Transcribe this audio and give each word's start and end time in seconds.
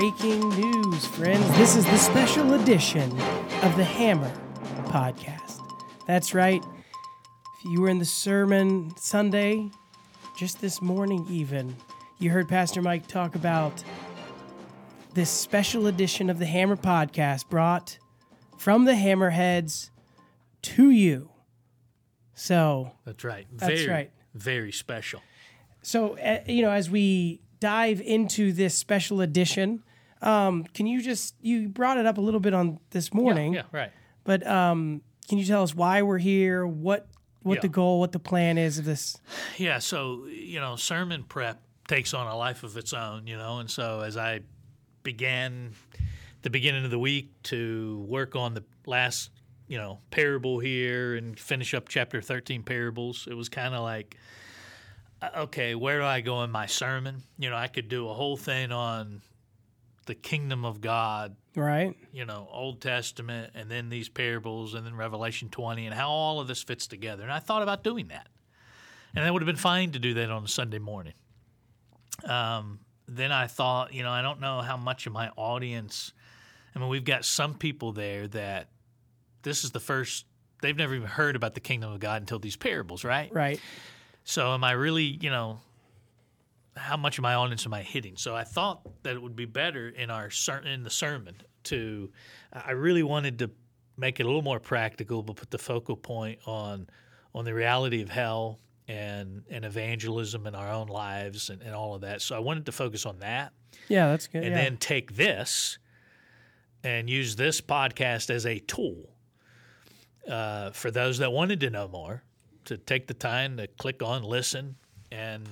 breaking 0.00 0.48
news, 0.58 1.04
friends. 1.04 1.46
This 1.58 1.76
is 1.76 1.84
the 1.84 1.98
special 1.98 2.54
edition 2.54 3.10
of 3.60 3.76
the 3.76 3.84
Hammer 3.84 4.32
podcast. 4.86 5.60
That's 6.06 6.32
right. 6.32 6.64
If 7.58 7.64
you 7.66 7.82
were 7.82 7.90
in 7.90 7.98
the 7.98 8.06
sermon 8.06 8.94
Sunday, 8.96 9.68
just 10.38 10.58
this 10.62 10.80
morning, 10.80 11.26
even, 11.28 11.76
you 12.18 12.30
heard 12.30 12.48
Pastor 12.48 12.80
Mike 12.80 13.08
talk 13.08 13.34
about 13.34 13.84
this 15.12 15.28
special 15.28 15.86
edition 15.86 16.30
of 16.30 16.38
the 16.38 16.46
Hammer 16.46 16.76
podcast 16.76 17.50
brought 17.50 17.98
from 18.56 18.86
the 18.86 18.92
Hammerheads 18.92 19.90
to 20.62 20.88
you. 20.88 21.28
So, 22.32 22.92
That's 23.04 23.22
right. 23.22 23.46
That's 23.52 23.86
right. 23.86 24.10
Very 24.32 24.72
special. 24.72 25.20
So, 25.82 26.16
uh, 26.16 26.38
you 26.46 26.62
know, 26.62 26.70
as 26.70 26.88
we 26.88 27.42
dive 27.60 28.00
into 28.00 28.54
this 28.54 28.74
special 28.74 29.20
edition, 29.20 29.82
um, 30.22 30.64
can 30.64 30.86
you 30.86 31.00
just 31.02 31.34
you 31.40 31.68
brought 31.68 31.96
it 31.98 32.06
up 32.06 32.18
a 32.18 32.20
little 32.20 32.40
bit 32.40 32.54
on 32.54 32.78
this 32.90 33.12
morning, 33.14 33.54
Yeah, 33.54 33.62
right. 33.72 33.90
but 34.24 34.46
um, 34.46 35.02
can 35.28 35.38
you 35.38 35.44
tell 35.44 35.62
us 35.62 35.74
why 35.74 36.02
we're 36.02 36.18
here? 36.18 36.66
What 36.66 37.06
what 37.42 37.54
Yeah. 37.56 37.60
the 37.62 37.68
goal, 37.68 38.00
what 38.00 38.12
the 38.12 38.18
plan 38.18 38.58
is 38.58 38.78
of 38.78 38.84
this? 38.84 39.16
Yeah, 39.58 39.78
so 39.78 40.26
you 40.26 40.60
know, 40.60 40.76
sermon 40.76 41.24
prep 41.24 41.62
takes 41.88 42.12
on 42.14 42.26
a 42.26 42.36
life 42.36 42.62
of 42.62 42.76
its 42.76 42.92
own, 42.92 43.26
you 43.26 43.36
know, 43.36 43.58
and 43.58 43.70
so 43.70 44.00
as 44.00 44.16
I 44.16 44.40
began 45.02 45.72
the 46.42 46.50
beginning 46.50 46.84
of 46.84 46.90
the 46.90 46.98
week 46.98 47.30
to 47.44 48.04
work 48.08 48.36
on 48.36 48.54
the 48.54 48.62
last, 48.86 49.30
you 49.68 49.76
know, 49.78 49.98
parable 50.10 50.58
here 50.58 51.14
and 51.16 51.38
finish 51.38 51.74
up 51.74 51.88
chapter 51.88 52.20
13 52.22 52.62
parables, 52.62 53.26
it 53.30 53.34
was 53.34 53.48
kind 53.48 53.74
of 53.74 53.82
like 53.82 54.16
okay, 55.36 55.74
where 55.74 55.98
do 55.98 56.04
I 56.06 56.22
go 56.22 56.42
in 56.44 56.50
my 56.50 56.64
sermon? 56.66 57.22
You 57.38 57.50
know, 57.50 57.56
I 57.56 57.66
could 57.68 57.88
do 57.90 58.08
a 58.08 58.14
whole 58.14 58.36
thing 58.38 58.72
on 58.72 59.20
the 60.06 60.14
kingdom 60.14 60.64
of 60.64 60.80
God 60.80 61.36
Right? 61.56 61.96
you 62.12 62.24
know, 62.24 62.48
Old 62.50 62.80
Testament 62.80 63.52
and 63.54 63.70
then 63.70 63.88
these 63.88 64.08
parables 64.08 64.74
and 64.74 64.86
then 64.86 64.94
Revelation 64.94 65.48
20 65.48 65.86
and 65.86 65.94
how 65.94 66.08
all 66.08 66.40
of 66.40 66.48
this 66.48 66.62
fits 66.62 66.86
together. 66.86 67.22
And 67.22 67.32
I 67.32 67.40
thought 67.40 67.62
about 67.62 67.82
doing 67.82 68.08
that. 68.08 68.28
And 69.14 69.24
that 69.24 69.32
would 69.32 69.42
have 69.42 69.46
been 69.46 69.56
fine 69.56 69.90
to 69.92 69.98
do 69.98 70.14
that 70.14 70.30
on 70.30 70.44
a 70.44 70.48
Sunday 70.48 70.78
morning. 70.78 71.14
Um, 72.24 72.80
then 73.08 73.32
I 73.32 73.48
thought, 73.48 73.92
you 73.92 74.04
know, 74.04 74.10
I 74.10 74.22
don't 74.22 74.40
know 74.40 74.60
how 74.60 74.76
much 74.76 75.06
of 75.06 75.12
my 75.12 75.30
audience, 75.30 76.12
I 76.74 76.78
mean, 76.78 76.88
we've 76.88 77.04
got 77.04 77.24
some 77.24 77.54
people 77.54 77.92
there 77.92 78.28
that 78.28 78.68
this 79.42 79.64
is 79.64 79.72
the 79.72 79.80
first, 79.80 80.26
they've 80.62 80.76
never 80.76 80.94
even 80.94 81.08
heard 81.08 81.34
about 81.34 81.54
the 81.54 81.60
kingdom 81.60 81.92
of 81.92 81.98
God 81.98 82.22
until 82.22 82.38
these 82.38 82.56
parables, 82.56 83.02
right? 83.02 83.32
Right. 83.34 83.60
So 84.22 84.54
am 84.54 84.62
I 84.62 84.72
really, 84.72 85.18
you 85.20 85.30
know, 85.30 85.60
how 86.76 86.96
much 86.96 87.18
of 87.18 87.22
my 87.22 87.34
audience 87.34 87.66
am 87.66 87.74
I 87.74 87.82
hitting? 87.82 88.16
So 88.16 88.34
I 88.36 88.44
thought 88.44 88.82
that 89.02 89.14
it 89.14 89.22
would 89.22 89.36
be 89.36 89.44
better 89.46 89.88
in 89.88 90.10
our 90.10 90.30
ser- 90.30 90.62
in 90.64 90.82
the 90.82 90.90
sermon 90.90 91.36
to. 91.64 92.10
I 92.52 92.72
really 92.72 93.02
wanted 93.02 93.38
to 93.40 93.50
make 93.96 94.20
it 94.20 94.22
a 94.22 94.26
little 94.26 94.42
more 94.42 94.60
practical, 94.60 95.22
but 95.22 95.36
put 95.36 95.50
the 95.50 95.58
focal 95.58 95.96
point 95.96 96.38
on 96.46 96.88
on 97.34 97.44
the 97.44 97.54
reality 97.54 98.02
of 98.02 98.08
hell 98.08 98.60
and 98.88 99.42
and 99.50 99.64
evangelism 99.64 100.46
in 100.46 100.54
our 100.54 100.68
own 100.70 100.86
lives 100.88 101.50
and, 101.50 101.60
and 101.62 101.74
all 101.74 101.94
of 101.94 102.00
that. 102.02 102.22
So 102.22 102.34
I 102.36 102.38
wanted 102.40 102.66
to 102.66 102.72
focus 102.72 103.04
on 103.06 103.18
that, 103.20 103.52
Yeah, 103.88 104.08
that's 104.08 104.26
good. 104.26 104.42
and 104.44 104.52
yeah. 104.54 104.62
then 104.62 104.76
take 104.78 105.14
this 105.16 105.78
and 106.82 107.10
use 107.10 107.36
this 107.36 107.60
podcast 107.60 108.30
as 108.30 108.46
a 108.46 108.58
tool 108.58 109.10
uh, 110.28 110.70
for 110.70 110.90
those 110.90 111.18
that 111.18 111.32
wanted 111.32 111.60
to 111.60 111.70
know 111.70 111.88
more 111.88 112.22
to 112.64 112.76
take 112.78 113.06
the 113.06 113.14
time 113.14 113.56
to 113.56 113.66
click 113.66 114.02
on 114.02 114.22
listen 114.22 114.76
and 115.12 115.46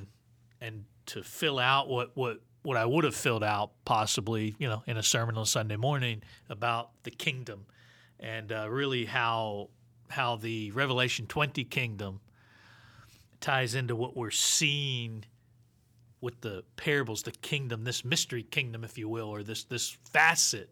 and 0.61 0.84
to 1.06 1.23
fill 1.23 1.59
out 1.59 1.89
what 1.89 2.11
what 2.14 2.41
what 2.62 2.77
I 2.77 2.84
would 2.84 3.05
have 3.05 3.14
filled 3.14 3.45
out 3.45 3.70
possibly 3.84 4.55
you 4.59 4.69
know 4.69 4.83
in 4.87 4.97
a 4.97 5.03
sermon 5.03 5.37
on 5.37 5.47
Sunday 5.47 5.77
morning 5.77 6.23
about 6.48 6.91
the 7.05 7.11
kingdom 7.11 7.67
and 8.20 8.53
uh, 8.53 8.69
really 8.69 9.05
how 9.05 9.70
how 10.11 10.37
the 10.37 10.70
Revelation 10.73 11.27
20 11.27 11.65
kingdom 11.65 12.21
ties 13.41 13.75
into 13.75 13.94
what 13.94 14.16
we're 14.16 14.31
seeing 14.31 15.25
with 16.21 16.41
the 16.41 16.65
parables, 16.77 17.22
the 17.22 17.31
kingdom, 17.31 17.84
this 17.84 18.04
mystery 18.04 18.43
kingdom, 18.43 18.83
if 18.83 18.99
you 18.99 19.09
will, 19.09 19.28
or 19.28 19.43
this 19.43 19.65
this 19.65 19.97
facet 20.12 20.71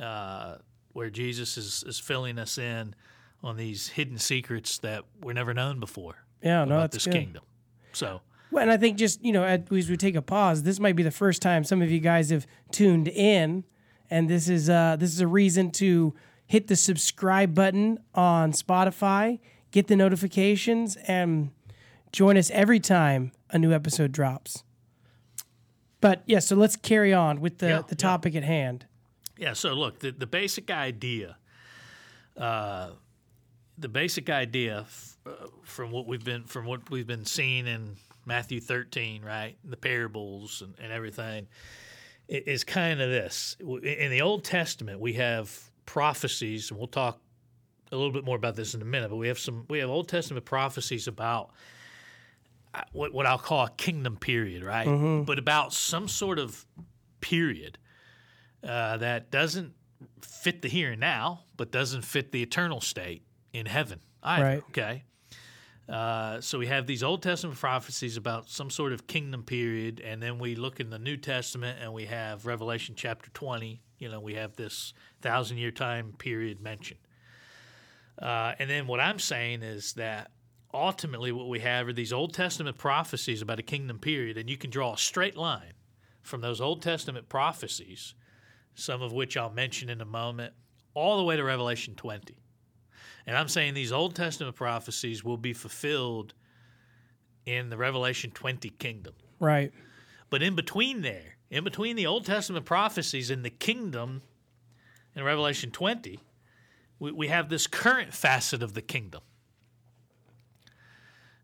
uh, 0.00 0.56
where 0.92 1.10
Jesus 1.10 1.56
is, 1.56 1.84
is 1.86 1.98
filling 1.98 2.38
us 2.38 2.58
in 2.58 2.94
on 3.42 3.56
these 3.56 3.88
hidden 3.88 4.18
secrets 4.18 4.78
that 4.78 5.04
were 5.22 5.34
never 5.34 5.52
known 5.52 5.80
before 5.80 6.16
yeah, 6.42 6.64
no, 6.64 6.76
about 6.76 6.92
this 6.92 7.04
good. 7.04 7.14
kingdom. 7.14 7.42
So 7.92 8.20
Well, 8.52 8.62
and 8.62 8.70
I 8.70 8.76
think 8.76 8.98
just 8.98 9.24
you 9.24 9.32
know, 9.32 9.44
as 9.44 9.88
we 9.90 9.96
take 9.96 10.14
a 10.14 10.20
pause, 10.22 10.62
this 10.62 10.78
might 10.78 10.94
be 10.94 11.02
the 11.02 11.10
first 11.10 11.40
time 11.40 11.64
some 11.64 11.80
of 11.80 11.90
you 11.90 12.00
guys 12.00 12.28
have 12.30 12.46
tuned 12.70 13.08
in, 13.08 13.64
and 14.10 14.28
this 14.28 14.48
is 14.48 14.68
uh, 14.68 14.96
this 14.98 15.10
is 15.12 15.20
a 15.20 15.26
reason 15.26 15.70
to 15.72 16.14
hit 16.46 16.66
the 16.66 16.76
subscribe 16.76 17.54
button 17.54 17.98
on 18.14 18.52
Spotify, 18.52 19.38
get 19.70 19.86
the 19.86 19.96
notifications, 19.96 20.96
and 21.08 21.50
join 22.12 22.36
us 22.36 22.50
every 22.50 22.78
time 22.78 23.32
a 23.48 23.58
new 23.58 23.72
episode 23.72 24.12
drops. 24.12 24.64
But 26.02 26.22
yeah, 26.26 26.40
so 26.40 26.54
let's 26.54 26.76
carry 26.76 27.14
on 27.14 27.40
with 27.40 27.56
the 27.58 27.68
Yeah, 27.68 27.78
the 27.78 27.86
yeah. 27.94 27.94
topic 27.96 28.34
at 28.34 28.42
hand. 28.44 28.84
Yeah. 29.38 29.54
So 29.54 29.72
look, 29.72 30.00
the, 30.00 30.10
the 30.10 30.26
basic 30.26 30.70
idea, 30.70 31.36
uh, 32.36 32.90
the 33.78 33.88
basic 33.88 34.28
idea 34.28 34.80
f- 34.80 35.16
uh, 35.24 35.30
from 35.62 35.90
what 35.90 36.06
we've 36.06 36.22
been 36.24 36.44
from 36.44 36.66
what 36.66 36.90
we've 36.90 37.06
been 37.06 37.24
seeing 37.24 37.66
in 37.66 37.96
Matthew 38.24 38.60
13, 38.60 39.22
right, 39.22 39.56
the 39.64 39.76
parables 39.76 40.62
and, 40.62 40.74
and 40.80 40.92
everything, 40.92 41.48
i- 42.30 42.42
is 42.46 42.64
kind 42.64 43.00
of 43.00 43.10
this. 43.10 43.56
In 43.60 44.10
the 44.10 44.22
Old 44.22 44.44
Testament, 44.44 45.00
we 45.00 45.14
have 45.14 45.70
prophecies, 45.86 46.70
and 46.70 46.78
we'll 46.78 46.86
talk 46.88 47.20
a 47.90 47.96
little 47.96 48.12
bit 48.12 48.24
more 48.24 48.36
about 48.36 48.54
this 48.56 48.74
in 48.74 48.80
a 48.82 48.84
minute. 48.84 49.10
But 49.10 49.16
we 49.16 49.28
have 49.28 49.38
some 49.38 49.66
we 49.68 49.78
have 49.80 49.90
Old 49.90 50.08
Testament 50.08 50.44
prophecies 50.46 51.08
about 51.08 51.50
uh, 52.74 52.82
what 52.92 53.12
what 53.12 53.26
I'll 53.26 53.38
call 53.38 53.66
a 53.66 53.70
kingdom 53.70 54.16
period, 54.16 54.64
right? 54.64 54.86
But 55.24 55.38
about 55.38 55.72
some 55.74 56.08
sort 56.08 56.38
of 56.38 56.64
period 57.20 57.78
uh, 58.64 58.96
that 58.98 59.30
doesn't 59.30 59.74
fit 60.20 60.62
the 60.62 60.68
here 60.68 60.92
and 60.92 61.00
now, 61.00 61.44
but 61.56 61.70
doesn't 61.70 62.02
fit 62.02 62.32
the 62.32 62.42
eternal 62.42 62.80
state 62.80 63.24
in 63.52 63.66
heaven 63.66 64.00
either. 64.22 64.44
Right. 64.44 64.62
Okay. 64.70 65.04
Uh, 65.88 66.40
so 66.40 66.58
we 66.58 66.66
have 66.66 66.86
these 66.86 67.02
Old 67.02 67.22
Testament 67.22 67.58
prophecies 67.58 68.16
about 68.16 68.48
some 68.48 68.70
sort 68.70 68.92
of 68.92 69.06
kingdom 69.06 69.42
period, 69.42 70.00
and 70.00 70.22
then 70.22 70.38
we 70.38 70.54
look 70.54 70.80
in 70.80 70.90
the 70.90 70.98
New 70.98 71.16
Testament 71.16 71.78
and 71.80 71.92
we 71.92 72.06
have 72.06 72.46
Revelation 72.46 72.94
chapter 72.96 73.30
20. 73.30 73.82
You 73.98 74.08
know, 74.08 74.20
we 74.20 74.34
have 74.34 74.56
this 74.56 74.94
thousand 75.20 75.58
year 75.58 75.70
time 75.70 76.14
period 76.18 76.60
mentioned. 76.60 77.00
Uh, 78.20 78.52
and 78.58 78.70
then 78.70 78.86
what 78.86 79.00
I'm 79.00 79.18
saying 79.18 79.62
is 79.62 79.94
that 79.94 80.30
ultimately 80.72 81.32
what 81.32 81.48
we 81.48 81.60
have 81.60 81.88
are 81.88 81.92
these 81.92 82.12
Old 82.12 82.32
Testament 82.32 82.78
prophecies 82.78 83.42
about 83.42 83.58
a 83.58 83.62
kingdom 83.62 83.98
period, 83.98 84.36
and 84.36 84.48
you 84.48 84.56
can 84.56 84.70
draw 84.70 84.94
a 84.94 84.98
straight 84.98 85.36
line 85.36 85.72
from 86.22 86.40
those 86.40 86.60
Old 86.60 86.82
Testament 86.82 87.28
prophecies, 87.28 88.14
some 88.74 89.02
of 89.02 89.12
which 89.12 89.36
I'll 89.36 89.50
mention 89.50 89.90
in 89.90 90.00
a 90.00 90.06
moment, 90.06 90.54
all 90.94 91.16
the 91.18 91.24
way 91.24 91.36
to 91.36 91.42
Revelation 91.42 91.94
20. 91.94 92.36
And 93.26 93.36
I'm 93.36 93.48
saying 93.48 93.74
these 93.74 93.92
Old 93.92 94.14
Testament 94.14 94.56
prophecies 94.56 95.22
will 95.22 95.36
be 95.36 95.52
fulfilled 95.52 96.34
in 97.46 97.70
the 97.70 97.76
Revelation 97.76 98.30
20 98.30 98.70
kingdom. 98.70 99.14
Right. 99.38 99.72
But 100.30 100.42
in 100.42 100.54
between 100.54 101.02
there, 101.02 101.36
in 101.50 101.64
between 101.64 101.96
the 101.96 102.06
Old 102.06 102.24
Testament 102.24 102.64
prophecies 102.64 103.30
and 103.30 103.44
the 103.44 103.50
kingdom 103.50 104.22
in 105.14 105.24
Revelation 105.24 105.70
20, 105.70 106.20
we, 106.98 107.12
we 107.12 107.28
have 107.28 107.48
this 107.48 107.66
current 107.66 108.14
facet 108.14 108.62
of 108.62 108.74
the 108.74 108.82
kingdom. 108.82 109.22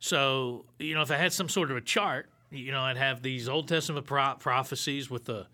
So, 0.00 0.64
you 0.78 0.94
know, 0.94 1.02
if 1.02 1.10
I 1.10 1.16
had 1.16 1.32
some 1.32 1.48
sort 1.48 1.70
of 1.70 1.76
a 1.76 1.80
chart, 1.80 2.30
you 2.50 2.72
know, 2.72 2.80
I'd 2.80 2.96
have 2.96 3.22
these 3.22 3.48
Old 3.48 3.68
Testament 3.68 4.06
pro- 4.06 4.36
prophecies 4.36 5.10
with 5.10 5.28
a 5.28 5.48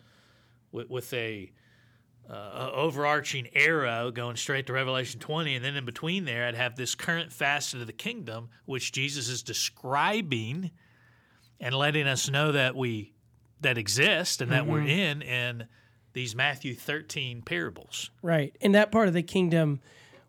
with, 0.70 0.90
with 0.90 1.12
a, 1.14 1.50
uh, 2.28 2.70
overarching 2.72 3.48
arrow 3.54 4.10
going 4.10 4.36
straight 4.36 4.66
to 4.66 4.72
Revelation 4.72 5.20
20, 5.20 5.56
and 5.56 5.64
then 5.64 5.76
in 5.76 5.84
between 5.84 6.24
there, 6.24 6.46
I'd 6.46 6.54
have 6.54 6.76
this 6.76 6.94
current 6.94 7.32
facet 7.32 7.80
of 7.80 7.86
the 7.86 7.92
kingdom, 7.92 8.48
which 8.64 8.92
Jesus 8.92 9.28
is 9.28 9.42
describing 9.42 10.70
and 11.60 11.74
letting 11.74 12.06
us 12.06 12.30
know 12.30 12.52
that 12.52 12.74
we 12.74 13.12
that 13.60 13.78
exist 13.78 14.40
and 14.42 14.52
that 14.52 14.66
we're 14.66 14.82
in 14.82 15.22
in 15.22 15.66
these 16.12 16.34
Matthew 16.34 16.74
13 16.74 17.42
parables. 17.42 18.10
Right. 18.22 18.56
And 18.60 18.74
that 18.74 18.92
part 18.92 19.08
of 19.08 19.14
the 19.14 19.22
kingdom 19.22 19.80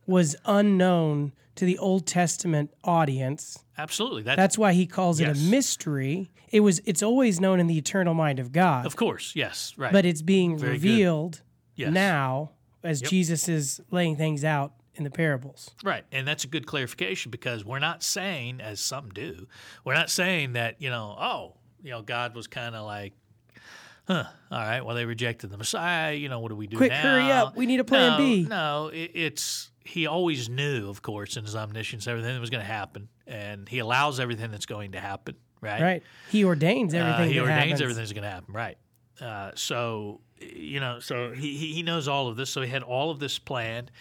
was 0.05 0.35
unknown 0.45 1.33
to 1.55 1.65
the 1.65 1.77
Old 1.77 2.05
Testament 2.05 2.73
audience. 2.83 3.63
Absolutely. 3.77 4.23
That, 4.23 4.35
That's 4.35 4.57
why 4.57 4.73
he 4.73 4.85
calls 4.85 5.19
it 5.19 5.27
a 5.27 5.35
mystery. 5.35 6.31
It 6.51 6.61
was 6.61 6.81
it's 6.85 7.03
always 7.03 7.39
known 7.39 7.59
in 7.59 7.67
the 7.67 7.77
eternal 7.77 8.13
mind 8.13 8.39
of 8.39 8.51
God, 8.51 8.85
of 8.85 8.95
course, 8.95 9.33
yes, 9.35 9.73
right. 9.77 9.91
but 9.91 10.05
it's 10.05 10.21
being 10.21 10.57
Very 10.57 10.73
revealed 10.73 11.41
Yes. 11.75 11.91
now 11.93 12.51
as 12.83 13.01
Yep. 13.01 13.09
Jesus 13.09 13.47
is 13.49 13.81
laying 13.91 14.15
things 14.15 14.43
out 14.43 14.73
in 14.95 15.03
the 15.03 15.09
parables. 15.09 15.71
Right. 15.83 16.03
And 16.11 16.27
that's 16.27 16.43
a 16.43 16.47
good 16.47 16.65
clarification 16.65 17.29
because 17.31 17.65
we're 17.65 17.79
not 17.79 18.01
saying, 18.03 18.61
as 18.61 18.79
some 18.79 19.09
do, 19.09 19.47
we're 19.83 19.93
not 19.95 20.09
saying 20.09 20.53
that, 20.53 20.81
you 20.81 20.89
know, 20.89 21.15
oh, 21.19 21.55
you 21.83 21.91
know, 21.91 22.01
God 22.01 22.35
was 22.35 22.47
kind 22.47 22.75
of 22.75 22.85
like 22.85 23.13
huh, 24.07 24.23
all 24.51 24.59
right, 24.59 24.85
well, 24.85 24.95
they 24.95 25.03
rejected 25.05 25.49
the 25.49 25.57
Messiah. 25.57 26.13
You 26.13 26.29
know, 26.29 26.39
what 26.39 26.49
do 26.49 26.55
we 26.55 26.67
do 26.67 26.77
Quick, 26.77 26.91
now? 26.91 27.01
hurry 27.01 27.31
up. 27.31 27.55
We 27.57 27.65
need 27.65 27.79
a 27.79 27.83
plan 27.83 28.11
no, 28.11 28.17
B. 28.17 28.45
No, 28.47 28.87
it, 28.93 29.11
it's 29.15 29.71
he 29.83 30.05
always 30.07 30.47
knew, 30.47 30.89
of 30.89 31.01
course, 31.01 31.37
in 31.37 31.43
his 31.43 31.55
omniscience, 31.55 32.07
everything 32.07 32.33
that 32.33 32.39
was 32.39 32.51
going 32.51 32.61
to 32.63 32.71
happen, 32.71 33.09
and 33.27 33.67
he 33.67 33.79
allows 33.79 34.19
everything 34.19 34.51
that's 34.51 34.67
going 34.67 34.91
to 34.93 34.99
happen. 34.99 35.35
Right. 35.59 35.81
Right. 35.81 36.03
He 36.29 36.43
ordains 36.45 36.93
Uh, 36.93 36.97
everything. 36.97 37.29
he 37.29 37.35
that 37.39 37.41
ordains 37.41 37.59
happens. 37.63 37.81
everything's 37.81 38.13
going 38.13 38.23
to 38.23 38.29
happen. 38.29 38.53
Right. 38.53 38.77
Uh, 39.19 39.51
so 39.55 40.21
you 40.39 40.79
know, 40.79 40.99
so 40.99 41.31
he 41.31 41.55
he 41.55 41.83
knows 41.83 42.07
all 42.07 42.27
of 42.27 42.35
this. 42.35 42.49
So 42.49 42.61
he 42.61 42.69
had 42.69 42.83
all 42.83 43.11
of 43.11 43.19
this 43.19 43.39
planned, 43.39 43.91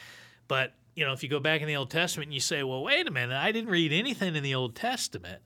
but 0.48 0.74
you 0.94 1.04
know, 1.04 1.12
if 1.12 1.22
you 1.22 1.28
go 1.28 1.40
back 1.40 1.60
in 1.60 1.66
the 1.66 1.76
Old 1.76 1.90
Testament 1.90 2.28
and 2.28 2.34
you 2.34 2.40
say, 2.40 2.62
well, 2.62 2.82
wait 2.82 3.06
a 3.06 3.10
minute, 3.10 3.36
I 3.36 3.52
didn't 3.52 3.70
read 3.70 3.92
anything 3.92 4.36
in 4.36 4.42
the 4.42 4.54
Old 4.54 4.76
Testament 4.76 5.42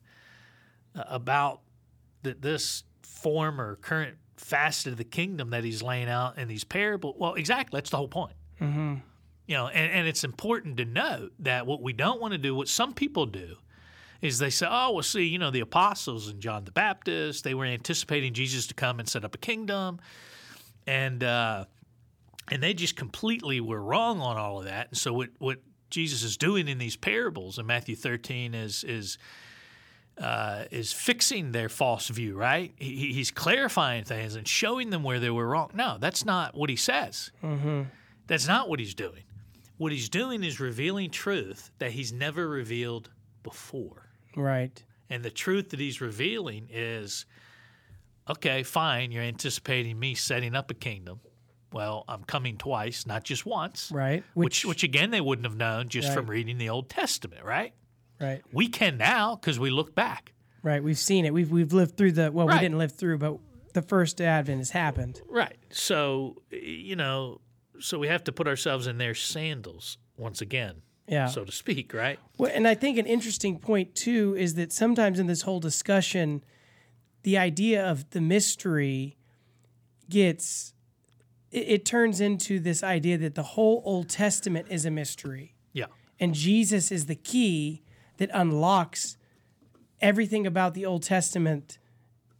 uh, 0.95 1.05
about 1.09 1.61
that 2.23 2.43
this 2.43 2.85
form 3.03 3.61
or 3.61 3.77
current 3.77 4.17
facet 4.37 4.93
of 4.93 4.99
the 4.99 5.05
kingdom 5.05 5.51
that 5.51 5.65
he's 5.65 5.83
laying 5.83 6.09
out 6.09 6.39
in 6.39 6.49
these 6.49 6.65
parables. 6.65 7.17
Well, 7.19 7.35
exactly. 7.35 7.79
That's 7.79 7.91
the 7.91 7.97
whole 7.97 8.09
point. 8.09 8.35
Mm-hmm. 8.61 8.97
You 9.47 9.57
know, 9.57 9.69
and, 9.69 9.93
and 9.93 10.07
it's 10.07 10.25
important 10.25 10.77
to 10.77 10.85
note 10.85 11.33
that 11.39 11.67
what 11.67 11.83
we 11.83 11.93
don't 11.93 12.21
want 12.21 12.33
to 12.33 12.39
do, 12.39 12.55
what 12.55 12.69
some 12.69 12.93
people 12.93 13.25
do, 13.27 13.57
is 14.21 14.39
they 14.39 14.51
say, 14.51 14.67
oh, 14.69 14.93
well, 14.93 15.03
see, 15.03 15.25
you 15.25 15.39
know, 15.39 15.51
the 15.51 15.61
apostles 15.61 16.29
and 16.29 16.41
John 16.41 16.65
the 16.65 16.73
Baptist, 16.73 17.45
they 17.45 17.55
were 17.55 17.65
anticipating 17.65 18.35
Jesus 18.35 18.67
to 18.67 18.75
come 18.75 18.99
and 18.99 19.09
set 19.09 19.25
up 19.25 19.35
a 19.35 19.39
kingdom. 19.39 20.01
And, 20.89 21.23
uh, 21.23 21.67
and 22.51 22.63
they 22.63 22.73
just 22.73 22.97
completely 22.97 23.61
were 23.61 23.81
wrong 23.81 24.21
on 24.21 24.39
all 24.39 24.61
of 24.61 24.65
that. 24.65 24.89
And 24.89 24.97
so 24.97 25.13
what, 25.13 25.29
what 25.39 25.59
Jesus 25.91 26.23
is 26.23 26.39
doing 26.39 26.67
in 26.67 26.79
these 26.79 26.97
parables 26.97 27.59
in 27.59 27.67
Matthew 27.67 27.95
13 27.95 28.55
is, 28.55 28.85
is, 28.85 29.19
uh, 30.17 30.65
is 30.71 30.95
fixing 30.95 31.53
their 31.53 31.69
false 31.69 32.09
view, 32.09 32.37
right? 32.37 32.73
He, 32.77 33.13
he's 33.13 33.31
clarifying 33.31 34.05
things 34.05 34.35
and 34.35 34.49
showing 34.49 34.89
them 34.89 35.03
where 35.03 35.21
they 35.21 35.29
were 35.29 35.47
wrong. 35.47 35.71
No, 35.75 35.99
that's 36.01 36.25
not 36.25 36.55
what 36.55 36.71
he 36.71 36.77
says. 36.77 37.33
Mm-hmm. 37.45 37.83
That's 38.27 38.49
not 38.49 38.71
what 38.71 38.79
he's 38.79 38.95
doing. 38.95 39.25
What 39.77 39.93
he's 39.93 40.09
doing 40.09 40.43
is 40.43 40.59
revealing 40.59 41.11
truth 41.11 41.71
that 41.81 41.93
he's 41.93 42.15
never 42.15 42.49
revealed 42.49 43.11
before. 43.43 44.09
Right. 44.35 44.83
And 45.11 45.23
the 45.23 45.31
truth 45.31 45.71
that 45.71 45.81
he's 45.81 46.01
revealing 46.01 46.69
is 46.71 47.27
okay, 48.29 48.63
fine, 48.63 49.11
you're 49.13 49.23
anticipating 49.23 49.99
me 49.99 50.15
setting 50.15 50.55
up 50.55 50.71
a 50.71 50.75
kingdom. 50.75 51.21
Well, 51.73 52.05
I'm 52.09 52.25
coming 52.25 52.57
twice, 52.57 53.07
not 53.07 53.25
just 53.25 53.45
once. 53.45 53.91
Right. 53.93 54.25
Which, 54.35 54.65
which, 54.65 54.83
again, 54.83 55.11
they 55.11 55.21
wouldn't 55.21 55.47
have 55.47 55.57
known 55.57 55.89
just 55.91 56.13
from 56.15 56.29
reading 56.31 56.57
the 56.57 56.71
Old 56.71 56.89
Testament, 56.89 57.45
right? 57.45 57.75
Right. 58.21 58.43
We 58.53 58.69
can 58.69 58.97
now 58.97 59.37
because 59.37 59.59
we 59.61 59.71
look 59.71 59.95
back. 59.95 60.33
Right. 60.63 60.83
We've 60.83 60.99
seen 60.99 61.25
it. 61.25 61.33
We've 61.33 61.51
we've 61.51 61.73
lived 61.73 61.97
through 61.97 62.13
the 62.13 62.33
well, 62.33 62.47
Right. 62.49 62.55
we 62.55 62.61
didn't 62.61 62.79
live 62.79 62.93
through, 62.93 63.19
but 63.19 63.39
the 63.75 63.83
first 63.83 64.21
advent 64.21 64.59
has 64.59 64.71
happened. 64.71 65.21
Right. 65.29 65.57
So, 65.71 66.43
you 66.51 66.97
know, 66.97 67.41
so 67.79 67.99
we 67.99 68.09
have 68.09 68.25
to 68.25 68.33
put 68.33 68.49
ourselves 68.49 68.87
in 68.89 68.99
their 68.99 69.15
sandals 69.15 69.99
once 70.17 70.41
again, 70.41 70.83
Yeah. 71.07 71.27
so 71.27 71.45
to 71.45 71.53
speak, 71.53 71.95
right? 71.95 72.19
Well, 72.39 72.51
and 72.53 72.67
I 72.67 72.75
think 72.75 72.99
an 72.99 73.07
interesting 73.07 73.59
point 73.61 73.95
too 73.95 74.35
is 74.37 74.55
that 74.55 74.73
sometimes 74.73 75.21
in 75.21 75.29
this 75.29 75.43
whole 75.43 75.61
discussion, 75.61 76.43
the 77.29 77.37
idea 77.37 77.85
of 77.87 78.09
the 78.11 78.23
mystery 78.23 79.15
gets 80.09 80.73
it, 81.51 81.65
it 81.69 81.85
turns 81.85 82.23
into 82.23 82.59
this 82.59 82.83
idea 82.83 83.19
that 83.19 83.35
the 83.35 83.43
whole 83.43 83.83
Old 83.85 84.09
Testament 84.09 84.67
is 84.71 84.87
a 84.87 84.91
mystery, 84.91 85.55
Yeah. 85.75 85.87
and 86.19 86.35
Jesus 86.35 86.91
is 86.91 87.05
the 87.05 87.15
key 87.15 87.83
that 88.17 88.31
unlocks 88.33 89.19
everything 90.01 90.47
about 90.47 90.73
the 90.73 90.87
Old 90.87 91.03
Testament 91.03 91.77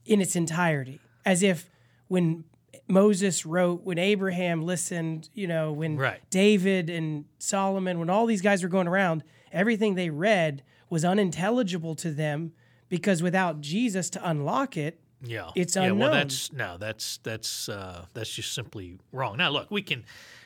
in 0.07 0.23
its 0.23 0.35
entirety, 0.35 1.01
as 1.27 1.43
if 1.43 1.69
when 2.07 2.45
Moses 2.89 3.45
wrote, 3.45 3.83
when 3.85 3.99
Abraham 3.99 4.63
listened, 4.63 5.29
you 5.35 5.47
know, 5.47 5.71
when 5.71 5.99
Right. 5.99 6.21
David 6.31 6.89
and 6.89 7.27
Solomon, 7.39 7.99
when 7.99 8.09
all 8.09 8.25
these 8.25 8.41
guys 8.41 8.63
were 8.63 8.71
going 8.71 8.89
around, 8.89 9.23
everything 9.53 9.97
they 9.97 10.09
read 10.09 10.63
was 10.89 11.05
unintelligible 11.05 11.95
to 11.97 12.11
them 12.11 12.53
because 12.89 13.23
without 13.23 13.61
Jesus 13.61 14.11
to 14.11 14.29
unlock 14.29 14.77
it, 14.77 15.01
Yeah, 15.23 15.51
It's 15.55 15.75
unknown. 15.77 15.99
yeah. 15.99 16.05
Well, 16.05 16.13
that's 16.13 16.53
no, 16.53 16.77
that's 16.79 17.19
that's 17.25 17.69
uh, 17.69 18.07
that's 18.15 18.31
just 18.33 18.53
simply 18.55 18.99
wrong. 19.13 19.37
Now, 19.37 19.51
look, 19.51 19.71
we 19.71 19.83
can, 19.83 20.05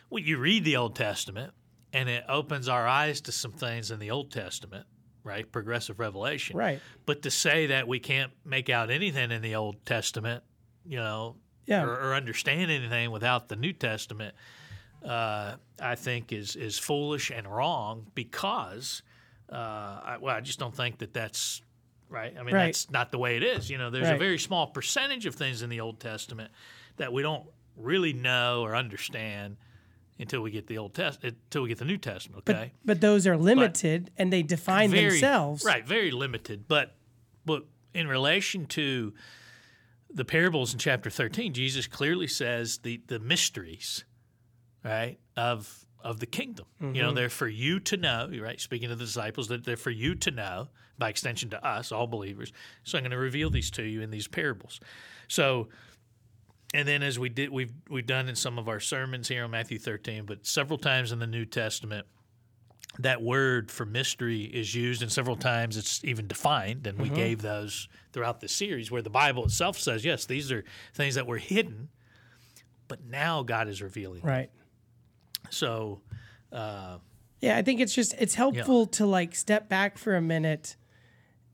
when 0.08 0.24
you 0.24 0.38
read 0.38 0.64
the 0.64 0.76
Old 0.76 0.94
Testament, 0.96 1.52
and 1.92 2.08
it 2.08 2.24
opens 2.28 2.68
our 2.68 2.86
eyes 2.88 3.20
to 3.22 3.32
some 3.32 3.52
things 3.52 3.90
in 3.90 3.98
the 3.98 4.10
Old 4.10 4.30
Testament, 4.32 4.86
right? 5.24 5.50
Progressive 5.52 5.98
revelation, 6.00 6.56
right. 6.56 6.80
But 7.04 7.20
to 7.22 7.30
say 7.30 7.66
that 7.66 7.86
we 7.86 7.98
can't 8.00 8.32
make 8.44 8.70
out 8.70 8.90
anything 8.90 9.30
in 9.30 9.42
the 9.42 9.54
Old 9.56 9.84
Testament, 9.84 10.42
you 10.86 10.96
know, 10.96 11.36
Yeah. 11.66 11.84
or, 11.84 11.90
or 11.90 12.14
understand 12.14 12.70
anything 12.70 13.10
without 13.10 13.48
the 13.48 13.56
New 13.56 13.74
Testament, 13.74 14.34
uh, 15.04 15.56
I 15.80 15.94
think 15.96 16.32
is 16.32 16.56
is 16.56 16.78
foolish 16.78 17.30
and 17.30 17.46
wrong 17.46 18.06
because, 18.14 19.02
uh, 19.52 19.56
I, 19.56 20.16
well, 20.20 20.34
I 20.34 20.40
just 20.40 20.58
don't 20.58 20.74
think 20.74 20.98
that 20.98 21.12
that's 21.12 21.60
right. 22.12 22.34
I 22.38 22.42
mean, 22.42 22.54
Right. 22.54 22.66
that's 22.66 22.90
not 22.90 23.10
the 23.10 23.18
way 23.18 23.36
it 23.36 23.42
is. 23.42 23.70
You 23.70 23.78
know, 23.78 23.90
there's 23.90 24.08
a 24.08 24.16
very 24.16 24.38
small 24.38 24.66
percentage 24.68 25.26
of 25.26 25.34
things 25.34 25.62
in 25.62 25.70
the 25.70 25.80
Old 25.80 25.98
Testament 25.98 26.52
that 26.96 27.12
we 27.12 27.22
don't 27.22 27.46
really 27.76 28.12
know 28.12 28.62
or 28.62 28.76
understand 28.76 29.56
until 30.18 30.42
we 30.42 30.50
get 30.50 30.66
the 30.66 30.78
Old 30.78 30.94
Test 30.94 31.24
until 31.24 31.62
we 31.62 31.68
get 31.68 31.78
the 31.78 31.84
New 31.84 31.96
Testament. 31.96 32.48
Okay, 32.48 32.72
but 32.84 33.00
those 33.00 33.26
are 33.26 33.36
limited 33.36 34.10
and 34.18 34.32
they 34.32 34.42
define 34.42 34.90
very, 34.90 35.10
themselves. 35.10 35.64
Right, 35.64 35.86
very 35.86 36.10
limited. 36.10 36.68
But 36.68 36.94
but 37.44 37.64
in 37.94 38.06
relation 38.06 38.66
to 38.66 39.14
the 40.10 40.24
parables 40.24 40.72
in 40.72 40.78
chapter 40.78 41.10
thirteen, 41.10 41.54
Jesus 41.54 41.86
clearly 41.86 42.28
says 42.28 42.78
the 42.78 43.00
the 43.06 43.18
mysteries, 43.18 44.04
right, 44.84 45.18
of 45.36 45.86
of 46.02 46.20
the 46.20 46.26
kingdom. 46.26 46.66
You 46.80 47.02
know, 47.02 47.08
mm-hmm. 47.08 47.16
they're 47.16 47.28
for 47.28 47.48
you 47.48 47.80
to 47.80 47.96
know, 47.96 48.30
right? 48.40 48.60
Speaking 48.60 48.88
to 48.88 48.96
the 48.96 49.04
disciples, 49.04 49.48
that 49.48 49.64
they're 49.64 49.76
for 49.76 49.90
you 49.90 50.14
to 50.16 50.30
know, 50.30 50.68
by 50.98 51.08
extension 51.08 51.50
to 51.50 51.66
us, 51.66 51.92
all 51.92 52.06
believers. 52.06 52.52
So 52.84 52.98
I'm 52.98 53.04
going 53.04 53.12
to 53.12 53.18
reveal 53.18 53.50
these 53.50 53.70
to 53.72 53.82
you 53.82 54.02
in 54.02 54.10
these 54.10 54.28
parables. 54.28 54.80
So 55.28 55.68
and 56.74 56.88
then 56.88 57.02
as 57.02 57.18
we 57.18 57.28
did 57.28 57.50
we've 57.50 57.72
we've 57.90 58.06
done 58.06 58.28
in 58.28 58.34
some 58.34 58.58
of 58.58 58.68
our 58.68 58.80
sermons 58.80 59.28
here 59.28 59.44
on 59.44 59.50
Matthew 59.50 59.78
13, 59.78 60.24
but 60.24 60.46
several 60.46 60.78
times 60.78 61.12
in 61.12 61.18
the 61.18 61.26
New 61.26 61.44
Testament 61.44 62.06
that 62.98 63.22
word 63.22 63.70
for 63.70 63.86
mystery 63.86 64.42
is 64.42 64.74
used, 64.74 65.02
and 65.02 65.10
several 65.10 65.36
times 65.36 65.76
it's 65.76 66.04
even 66.04 66.26
defined, 66.26 66.86
and 66.86 66.98
we 66.98 67.06
mm-hmm. 67.06 67.14
gave 67.14 67.42
those 67.42 67.88
throughout 68.12 68.40
the 68.40 68.48
series, 68.48 68.90
where 68.90 69.02
the 69.02 69.10
Bible 69.10 69.44
itself 69.44 69.78
says, 69.78 70.04
yes, 70.04 70.26
these 70.26 70.52
are 70.52 70.64
things 70.92 71.14
that 71.14 71.26
were 71.26 71.38
hidden, 71.38 71.88
but 72.88 73.04
now 73.04 73.42
God 73.42 73.68
is 73.68 73.80
revealing. 73.80 74.20
them. 74.50 74.61
So, 75.52 76.00
uh, 76.52 76.98
Yeah, 77.40 77.56
I 77.56 77.62
think 77.62 77.80
it's 77.80 77.94
just 77.94 78.14
it's 78.18 78.34
helpful 78.34 78.86
to 78.86 79.06
like 79.06 79.34
step 79.34 79.68
back 79.68 79.98
for 79.98 80.14
a 80.16 80.20
minute 80.20 80.76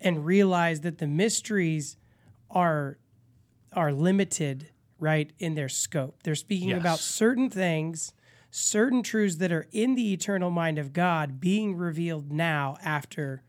and 0.01 0.25
realize 0.25 0.83
that 0.83 0.99
the 0.99 1.07
mysteries 1.07 1.97
are 2.51 2.99
are 3.73 3.93
limited, 3.93 4.69
right, 4.99 5.33
in 5.39 5.55
their 5.55 5.69
scope. 5.69 6.23
They're 6.23 6.35
speaking 6.35 6.73
about 6.73 7.01
certain 7.01 7.51
things, 7.51 8.13
certain 8.51 9.03
truths 9.03 9.37
that 9.37 9.53
are 9.53 9.67
in 9.73 9.95
the 9.95 10.13
eternal 10.13 10.51
mind 10.51 10.79
of 10.79 10.93
God 10.93 11.41
being 11.41 11.77
revealed 11.77 12.33
now 12.33 12.77
after 12.83 13.43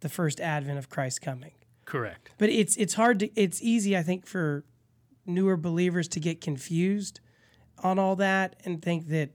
the 0.00 0.08
first 0.08 0.40
advent 0.40 0.78
of 0.78 0.88
Christ 0.88 1.22
coming. 1.22 1.52
correct. 1.84 2.30
But 2.38 2.50
it's 2.50 2.76
it's 2.76 2.94
hard 2.94 3.20
to 3.20 3.30
it's 3.40 3.62
easy 3.62 3.96
I 3.96 4.02
think 4.02 4.26
for 4.26 4.64
newer 5.24 5.56
believers 5.56 6.08
to 6.08 6.20
get 6.20 6.40
confused 6.40 7.20
on 7.82 7.98
all 7.98 8.16
that 8.16 8.56
and 8.64 8.82
think 8.82 9.08
that 9.08 9.30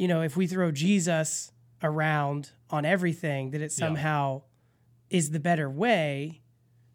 you 0.00 0.08
know 0.08 0.22
if 0.22 0.34
we 0.36 0.46
throw 0.46 0.70
Jesus 0.72 1.52
around 1.82 2.50
on 2.70 2.84
everything 2.84 3.50
that 3.50 3.60
it 3.60 3.70
somehow 3.72 4.42
is 5.10 5.30
the 5.30 5.40
better 5.40 5.68
way, 5.68 6.40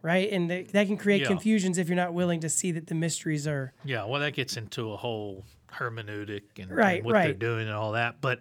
right? 0.02 0.32
And 0.32 0.50
that, 0.50 0.70
that 0.74 0.88
can 0.88 0.98
create 0.98 1.22
Yeah. 1.22 1.28
confusions 1.28 1.78
if 1.78 1.88
you're 1.90 1.96
not 2.06 2.14
willing 2.14 2.40
to 2.42 2.50
see 2.50 2.72
that 2.72 2.88
the 2.88 2.96
mysteries 2.96 3.46
are 3.48 3.74
Yeah, 3.84 4.06
well, 4.06 4.22
that 4.22 4.34
gets 4.34 4.58
into 4.58 4.92
a 4.92 4.98
whole 4.98 5.44
hermeneutic 5.74 6.44
and, 6.58 6.70
and 6.72 6.78
Right, 6.78 7.04
what 7.04 7.14
they're 7.14 7.34
doing 7.34 7.68
and 7.68 7.76
all 7.76 7.92
that. 7.92 8.22
But, 8.22 8.40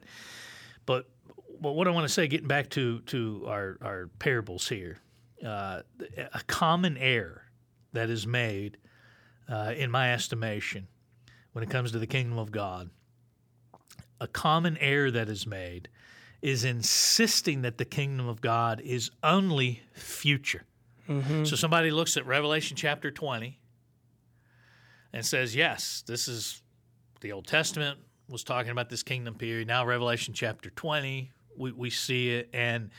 but, 0.87 1.11
but 1.61 1.73
what 1.73 1.87
I 1.88 1.90
want 1.90 2.06
to 2.06 2.12
say, 2.12 2.26
getting 2.28 2.49
back 2.49 2.71
to 2.71 3.00
to 3.12 3.44
our 3.49 3.78
our 3.83 4.11
parables 4.18 4.68
here, 4.68 4.99
uh, 5.44 5.83
a 6.33 6.42
common 6.47 6.97
error 6.97 7.42
that 7.92 8.09
is 8.11 8.26
made, 8.26 8.78
uh, 9.49 9.75
in 9.76 9.90
my 9.90 10.12
estimation, 10.14 10.88
when 11.52 11.62
it 11.64 11.71
comes 11.71 11.92
to 11.92 11.99
the 11.99 12.06
kingdom 12.06 12.38
of 12.38 12.50
God, 12.50 12.90
a 14.21 14.26
common 14.26 14.76
error 14.78 15.11
that 15.11 15.28
is 15.28 15.47
made 15.47 15.88
is 16.42 16.64
insisting 16.64 17.62
that 17.62 17.78
the 17.78 17.85
kingdom 17.85 18.28
of 18.28 18.40
God 18.40 18.80
is 18.85 19.11
only 19.23 19.83
future. 19.94 20.64
Mm-hmm. 21.09 21.44
So 21.44 21.56
somebody 21.56 21.90
looks 21.90 22.16
at 22.16 22.26
Revelation 22.26 22.76
chapter 22.76 23.11
20 23.11 23.59
and 25.12 25.25
says, 25.25 25.54
yes, 25.54 26.02
this 26.06 26.28
is 26.28 26.62
the 27.21 27.33
Old 27.33 27.47
Testament 27.47 27.99
was 28.28 28.42
talking 28.44 28.71
about 28.71 28.88
this 28.88 29.02
kingdom 29.02 29.35
period. 29.35 29.68
Now 29.68 29.85
Revelation 29.85 30.33
chapter 30.35 30.71
20, 30.71 31.30
we, 31.56 31.73
we 31.73 31.90
see 31.90 32.30
it 32.30 32.49
and 32.52 32.90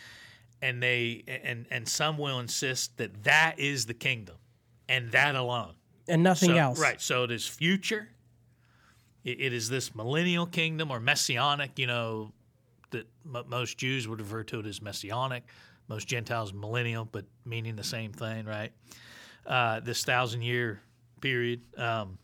and 0.62 0.82
they 0.82 1.24
and 1.28 1.66
and 1.70 1.88
some 1.88 2.18
will 2.18 2.40
insist 2.40 2.98
that 2.98 3.24
that 3.24 3.60
is 3.60 3.86
the 3.86 3.94
kingdom 3.94 4.36
and 4.88 5.12
that 5.12 5.36
alone. 5.36 5.74
and 6.08 6.24
nothing 6.24 6.52
So- 6.52 6.56
else. 6.58 6.80
Right. 6.80 7.02
So 7.02 7.24
it 7.24 7.32
is 7.32 7.48
future. 7.48 8.10
It, 9.26 9.42
it 9.42 9.54
is 9.54 9.68
this 9.68 9.94
millennial 9.94 10.46
kingdom 10.46 10.92
or 10.92 11.02
messianic, 11.02 11.78
you 11.78 11.88
know, 11.88 12.32
that 12.92 13.08
m- 13.26 13.44
most 13.50 13.78
Jews 13.78 14.08
would 14.08 14.22
refer 14.22 14.44
to 14.44 14.60
it 14.62 14.66
as 14.66 14.82
messianic. 14.82 15.44
Most 15.90 16.08
Gentiles, 16.08 16.54
millennial, 16.54 17.06
but 17.06 17.26
meaning 17.46 17.76
the 17.76 17.84
same 17.84 18.14
thing, 18.14 18.46
right? 18.46 18.72
Uh, 19.46 19.82
this 19.82 20.04
thousand 20.04 20.42
year 20.42 20.82
period. 21.22 21.62
Um, 21.78 22.18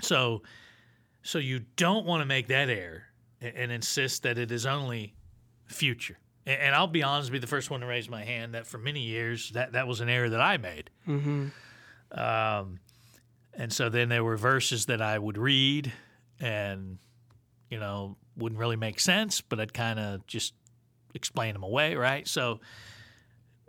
so, 0.00 0.42
so 1.22 1.38
you 1.38 1.60
don't 1.76 2.06
want 2.06 2.22
to 2.22 2.26
make 2.26 2.48
that 2.48 2.68
error 2.68 3.04
and, 3.40 3.54
and 3.56 3.72
insist 3.72 4.22
that 4.24 4.38
it 4.38 4.50
is 4.50 4.66
only 4.66 5.14
future. 5.66 6.18
And, 6.44 6.60
and 6.60 6.74
I'll 6.74 6.88
be 6.88 7.04
honest, 7.04 7.30
be 7.30 7.38
the 7.38 7.46
first 7.46 7.70
one 7.70 7.80
to 7.80 7.86
raise 7.86 8.08
my 8.08 8.24
hand 8.24 8.54
that 8.54 8.66
for 8.66 8.78
many 8.78 9.00
years 9.02 9.50
that 9.50 9.72
that 9.74 9.86
was 9.86 10.00
an 10.00 10.08
error 10.08 10.30
that 10.30 10.40
I 10.40 10.56
made. 10.56 10.90
Um, 12.10 12.80
and 13.54 13.72
so 13.72 13.88
then 13.88 14.08
there 14.08 14.24
were 14.24 14.36
verses 14.36 14.86
that 14.86 15.00
I 15.00 15.18
would 15.18 15.38
read 15.38 15.92
and, 16.42 16.98
you 17.70 17.78
know, 17.78 18.16
wouldn't 18.36 18.58
really 18.58 18.76
make 18.76 19.00
sense, 19.00 19.40
but 19.40 19.60
I'd 19.60 19.72
kind 19.72 19.98
of 19.98 20.26
just 20.26 20.54
explain 21.14 21.54
them 21.54 21.62
away, 21.62 21.94
right? 21.94 22.26
So, 22.26 22.60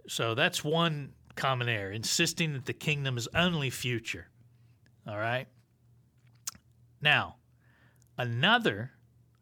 so 0.08 0.36
that's 0.36 0.64
one 0.64 1.14
common 1.36 1.70
error, 1.70 1.92
insisting 1.92 2.54
that 2.54 2.66
the 2.66 2.74
kingdom 2.74 3.18
is 3.18 3.28
only 3.36 3.70
future. 3.70 4.28
All 5.08 5.18
right. 5.18 5.48
Now, 7.02 7.36
another 8.18 8.92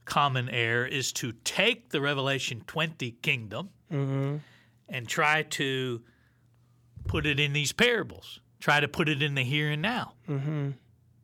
common 0.05 0.49
error 0.49 0.85
is 0.85 1.13
to 1.13 1.33
take 1.43 1.89
the 1.89 2.01
Revelation 2.01 2.63
20 2.65 3.11
kingdom 3.21 3.69
mm-hmm. 3.91 4.37
and 4.89 5.07
try 5.07 5.43
to 5.43 6.01
put 7.07 7.25
it 7.25 7.39
in 7.39 7.53
these 7.53 7.71
parables, 7.71 8.39
try 8.59 8.79
to 8.79 8.87
put 8.87 9.09
it 9.09 9.21
in 9.21 9.35
the 9.35 9.43
here 9.43 9.69
and 9.69 9.81
now. 9.81 10.13
Mm-hmm. 10.27 10.71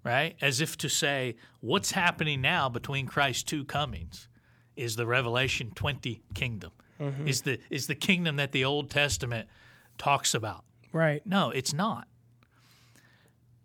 Right? 0.07 0.35
As 0.41 0.61
if 0.61 0.77
to 0.77 0.89
say, 0.89 1.35
what's 1.59 1.91
happening 1.91 2.41
now 2.41 2.69
between 2.69 3.07
Christ's 3.07 3.43
two 3.43 3.65
comings 3.65 4.27
is 4.75 4.95
the 4.95 5.07
Revelation 5.07 5.71
20 5.75 6.21
kingdom, 6.33 6.71
mm-hmm. 6.99 7.27
is, 7.27 7.41
the, 7.41 7.59
is 7.69 7.87
the 7.87 7.95
kingdom 7.95 8.35
that 8.37 8.51
the 8.51 8.63
Old 8.63 8.89
Testament 8.89 9.47
talks 9.97 10.33
about. 10.33 10.63
Right. 10.93 11.25
No, 11.25 11.49
it's 11.49 11.73
not. 11.73 12.07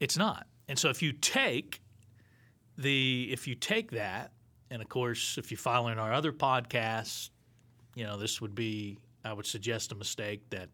It's 0.00 0.16
not. 0.16 0.46
And 0.68 0.78
so 0.78 0.88
if 0.88 1.02
you 1.02 1.12
take 1.12 1.80
the 2.78 3.28
if 3.30 3.46
you 3.46 3.54
take 3.54 3.90
that, 3.92 4.32
and 4.70 4.82
of 4.82 4.88
course 4.88 5.38
if 5.38 5.50
you 5.50 5.56
follow 5.56 5.88
in 5.88 5.98
our 5.98 6.12
other 6.12 6.32
podcasts, 6.32 7.30
you 7.94 8.04
know, 8.04 8.16
this 8.16 8.40
would 8.40 8.54
be 8.54 8.98
I 9.24 9.32
would 9.32 9.46
suggest 9.46 9.92
a 9.92 9.94
mistake 9.94 10.42
that 10.50 10.70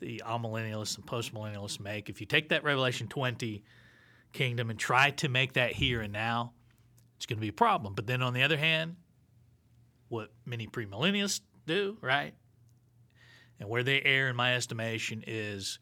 the 0.00 0.22
amillennialists 0.24 0.96
and 0.96 1.06
postmillennialists 1.06 1.80
make. 1.80 2.08
If 2.08 2.20
you 2.20 2.26
take 2.26 2.48
that 2.48 2.64
Revelation 2.64 3.08
20 3.08 3.62
kingdom 4.38 4.70
and 4.70 4.78
try 4.78 5.10
to 5.10 5.28
make 5.28 5.54
that 5.54 5.72
here 5.72 6.00
and 6.00 6.12
now, 6.12 6.52
it's 7.16 7.26
going 7.26 7.36
to 7.36 7.40
be 7.40 7.48
a 7.48 7.52
problem. 7.52 7.94
But 7.94 8.06
then 8.06 8.22
on 8.22 8.32
the 8.32 8.44
other 8.44 8.56
hand, 8.56 8.94
what 10.08 10.30
many 10.46 10.68
premillennialists 10.68 11.40
do, 11.66 11.98
right? 12.00 12.32
And 13.58 13.68
where 13.68 13.82
they 13.82 14.00
err, 14.00 14.28
in 14.28 14.36
my 14.36 14.54
estimation, 14.54 15.24
is 15.26 15.80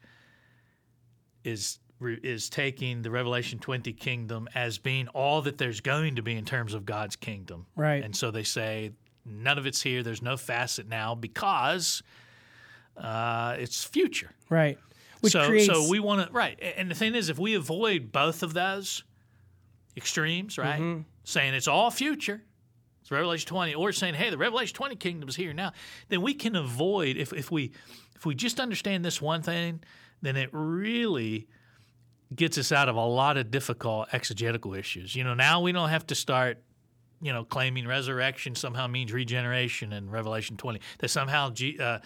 is 1.43 1.79
is 2.01 2.49
taking 2.49 3.03
the 3.03 3.11
Revelation 3.11 3.59
20 3.59 3.93
kingdom 3.93 4.47
as 4.53 4.77
being 4.77 5.07
all 5.09 5.43
that 5.43 5.57
there's 5.57 5.81
going 5.81 6.15
to 6.15 6.21
be 6.21 6.35
in 6.35 6.45
terms 6.45 6.73
of 6.73 6.85
God's 6.85 7.15
kingdom. 7.15 7.67
Right. 7.75 8.03
And 8.03 8.15
so 8.15 8.31
they 8.31 8.43
say 8.43 8.91
none 9.25 9.57
of 9.57 9.65
it's 9.65 9.81
here. 9.81 10.03
There's 10.03 10.21
no 10.21 10.37
facet 10.37 10.87
now 10.87 11.15
because 11.15 12.03
uh, 12.95 13.55
it's 13.59 13.83
future. 13.83 14.31
Right. 14.49 14.77
Which 15.21 15.33
so 15.33 15.47
creates 15.47 15.65
so 15.67 15.89
we 15.89 15.99
want 15.99 16.27
to 16.27 16.33
right. 16.33 16.57
And 16.77 16.89
the 16.91 16.95
thing 16.95 17.15
is, 17.15 17.29
if 17.29 17.39
we 17.39 17.55
avoid 17.55 18.11
both 18.11 18.43
of 18.43 18.53
those 18.53 19.03
extremes, 19.95 20.57
right, 20.57 20.79
Mm-hmm. 20.79 21.01
saying 21.23 21.53
it's 21.53 21.67
all 21.67 21.91
future. 21.91 22.43
It's 23.01 23.11
Revelation 23.11 23.47
20, 23.47 23.73
or 23.75 23.91
saying, 23.93 24.15
hey, 24.15 24.29
the 24.29 24.37
Revelation 24.37 24.75
20 24.75 24.95
kingdom 24.97 25.29
is 25.29 25.35
here 25.35 25.53
now, 25.53 25.71
then 26.09 26.21
we 26.21 26.33
can 26.33 26.55
avoid 26.57 27.15
if, 27.15 27.31
if 27.33 27.49
we 27.49 27.71
if 28.15 28.25
we 28.25 28.35
just 28.35 28.59
understand 28.59 29.05
this 29.05 29.21
one 29.21 29.41
thing, 29.41 29.79
then 30.21 30.35
it 30.35 30.49
really 30.51 31.47
gets 32.35 32.57
us 32.57 32.71
out 32.71 32.89
of 32.89 32.95
a 32.95 33.05
lot 33.05 33.37
of 33.37 33.49
difficult 33.51 34.09
exegetical 34.11 34.73
issues. 34.73 35.15
You 35.15 35.23
know, 35.23 35.33
now 35.35 35.61
we 35.61 35.71
don't 35.71 35.89
have 35.89 36.05
to 36.07 36.15
start, 36.15 36.61
you 37.21 37.31
know, 37.31 37.45
claiming 37.45 37.87
resurrection 37.87 38.55
somehow 38.55 38.87
means 38.87 39.13
regeneration 39.13 39.93
in 39.93 40.09
Revelation 40.09 40.57
20. 40.57 40.81
That 40.97 41.09
somehow 41.09 41.51
G, 41.51 41.77
uh, 41.79 41.99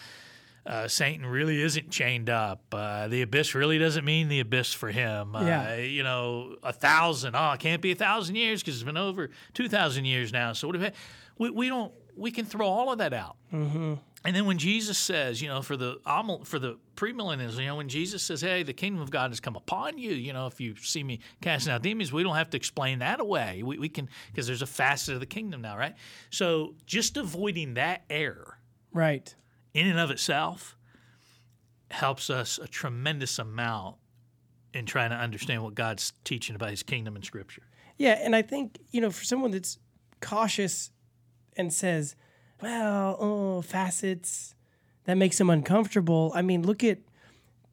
uh, 0.66 0.88
Satan 0.88 1.26
really 1.26 1.62
isn't 1.62 1.90
chained 1.90 2.30
up. 2.30 2.62
Uh, 2.72 3.08
the 3.08 3.22
abyss 3.22 3.56
really 3.56 3.80
doesn't 3.80 4.06
mean 4.06 4.28
the 4.28 4.40
abyss 4.40 4.74
for 4.74 4.90
him. 4.92 5.36
Uh, 5.36 5.46
You 5.76 6.04
know, 6.04 6.56
a 6.64 6.74
thousand. 6.74 7.36
Oh, 7.36 7.52
it 7.52 7.60
can't 7.60 7.82
be 7.82 7.92
a 7.92 7.96
thousand 7.96 8.36
years 8.36 8.62
because 8.62 8.76
it's 8.76 8.84
been 8.84 8.98
over 8.98 9.30
two 9.54 9.68
thousand 9.68 10.06
years 10.06 10.32
now. 10.32 10.54
So 10.54 10.68
what 10.68 10.76
if 10.76 10.94
we 11.38 11.50
we 11.50 11.68
don't 11.68 11.94
we 12.16 12.32
can 12.32 12.46
throw 12.46 12.68
all 12.68 12.92
of 12.92 13.00
that 13.00 13.14
out. 13.14 13.38
Mm-hmm. 13.54 13.94
And 14.24 14.36
then 14.36 14.46
when 14.46 14.60
Jesus 14.60 15.00
says, 15.00 15.42
you 15.42 15.48
know, 15.48 15.64
for 15.64 15.76
the 15.76 16.00
for 16.44 16.60
the 16.60 16.78
premillennials, 16.96 17.58
you 17.58 17.66
know, 17.66 17.78
when 17.78 17.90
Jesus 17.90 18.22
says, 18.22 18.42
"Hey, 18.42 18.62
the 18.62 18.74
kingdom 18.74 19.02
of 19.02 19.10
God 19.10 19.32
has 19.32 19.40
come 19.40 19.56
upon 19.56 19.98
you," 19.98 20.12
you 20.12 20.32
know, 20.32 20.46
if 20.46 20.62
you 20.62 20.76
see 20.76 21.04
me 21.04 21.22
casting 21.42 21.74
out 21.74 21.82
demons, 21.82 22.14
we 22.14 22.22
don't 22.22 22.36
have 22.36 22.52
to 22.52 22.58
explain 22.58 23.00
that 23.00 23.20
away. 23.20 23.64
We, 23.64 23.80
we 23.80 23.90
can 23.90 24.10
because 24.28 24.46
there's 24.46 24.62
a 24.62 24.68
facet 24.68 25.16
of 25.16 25.22
the 25.22 25.26
kingdom 25.26 25.62
now, 25.62 25.76
right? 25.76 25.96
So 26.30 26.76
just 26.86 27.18
avoiding 27.18 27.74
that 27.76 28.04
error 28.12 28.60
right. 28.94 29.34
In 29.74 29.88
and 29.88 30.00
of 30.00 30.12
itself 30.12 30.78
helps 31.90 32.30
us 32.30 32.58
a 32.58 32.68
tremendous 32.68 33.40
amount 33.40 33.98
in 34.74 34.86
trying 34.86 35.10
to 35.10 35.16
understand 35.16 35.64
what 35.64 35.76
God's 35.76 36.14
teaching 36.24 36.56
about 36.56 36.70
His 36.70 36.84
kingdom 36.84 37.16
in 37.16 37.24
Scripture. 37.24 37.64
Yeah, 37.98 38.18
and 38.22 38.36
I 38.36 38.42
think 38.42 38.80
you 38.92 39.02
know 39.02 39.12
for 39.12 39.24
someone 39.24 39.52
that's 39.52 39.78
cautious 40.22 40.92
and 41.58 41.74
says, 41.74 42.16
"Well, 42.62 43.18
oh, 43.20 43.62
facets," 43.62 44.56
that 45.06 45.16
makes 45.16 45.38
them 45.38 45.50
uncomfortable. 45.50 46.32
I 46.34 46.42
mean, 46.42 46.64
look 46.64 46.84
at 46.84 47.00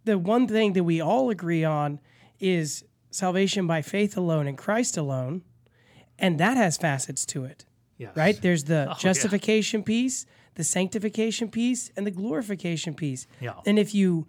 the 0.04 0.18
one 0.18 0.48
thing 0.48 0.72
that 0.72 0.84
we 0.84 1.00
all 1.00 1.30
agree 1.30 1.64
on 1.64 2.00
is 2.40 2.84
salvation 3.10 3.66
by 3.66 3.82
faith 3.82 4.16
alone 4.16 4.46
in 4.46 4.56
Christ 4.56 4.96
alone, 4.96 5.42
and 6.18 6.38
that 6.40 6.56
has 6.56 6.76
facets 6.76 7.24
to 7.26 7.44
it. 7.44 7.64
Yes. 7.96 8.16
Right? 8.16 8.40
There's 8.40 8.64
the 8.64 8.86
oh, 8.86 8.90
yeah. 8.90 8.94
justification 8.98 9.82
piece, 9.82 10.24
the 10.58 10.64
sanctification 10.64 11.48
piece, 11.48 11.90
and 11.96 12.04
the 12.06 12.10
glorification 12.10 12.92
piece. 12.92 13.26
Yeah. 13.40 13.54
And 13.64 13.78
if 13.78 13.94
you 13.94 14.26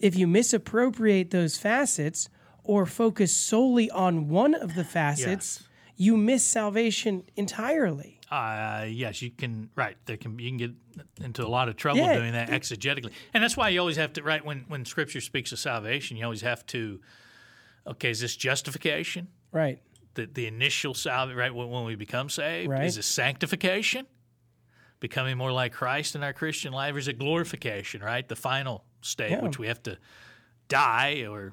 if 0.00 0.16
you 0.16 0.26
misappropriate 0.26 1.30
those 1.30 1.58
facets 1.58 2.30
or 2.64 2.86
focus 2.86 3.36
solely 3.36 3.90
on 3.90 4.28
one 4.30 4.54
of 4.54 4.74
the 4.74 4.84
facets, 4.84 5.60
Yes. 5.60 5.68
you 5.96 6.16
miss 6.16 6.42
salvation 6.42 7.24
entirely. 7.36 8.18
Uh, 8.30 8.86
yes, 8.88 9.20
you 9.20 9.30
can. 9.30 9.68
Right, 9.76 9.96
there 10.06 10.16
can 10.16 10.38
you 10.38 10.48
can 10.48 10.56
get 10.56 10.70
into 11.22 11.44
a 11.46 11.50
lot 11.58 11.68
of 11.68 11.76
trouble 11.76 12.00
Yeah. 12.00 12.14
doing 12.16 12.32
that 12.32 12.48
exegetically, 12.48 13.12
and 13.34 13.42
that's 13.44 13.56
why 13.56 13.68
you 13.68 13.80
always 13.80 13.96
have 13.98 14.12
to. 14.14 14.22
Right, 14.22 14.42
when 14.44 14.64
when 14.68 14.84
Scripture 14.86 15.20
speaks 15.20 15.52
of 15.52 15.58
salvation, 15.58 16.16
you 16.16 16.24
always 16.24 16.40
have 16.42 16.64
to. 16.66 17.00
Okay, 17.86 18.10
is 18.10 18.20
this 18.20 18.34
justification? 18.36 19.28
Right. 19.52 19.82
The 20.14 20.24
the 20.26 20.46
initial 20.46 20.94
salvation, 20.94 21.38
right? 21.38 21.54
When, 21.54 21.68
when 21.68 21.84
we 21.84 21.96
become 21.96 22.30
saved, 22.30 22.70
Right. 22.70 22.84
is 22.86 22.94
this 22.96 23.06
sanctification? 23.06 24.06
Becoming 25.00 25.36
more 25.38 25.50
like 25.52 25.72
Christ 25.72 26.14
in 26.14 26.22
our 26.22 26.32
Christian 26.32 26.72
life, 26.72 26.96
is 26.96 27.08
a 27.08 27.12
glorification? 27.12 28.02
Right, 28.02 28.26
the 28.28 28.36
final 28.36 28.84
state, 29.00 29.30
Yeah. 29.30 29.42
which 29.42 29.58
we 29.58 29.66
have 29.66 29.82
to 29.84 29.98
die 30.68 31.24
or 31.28 31.52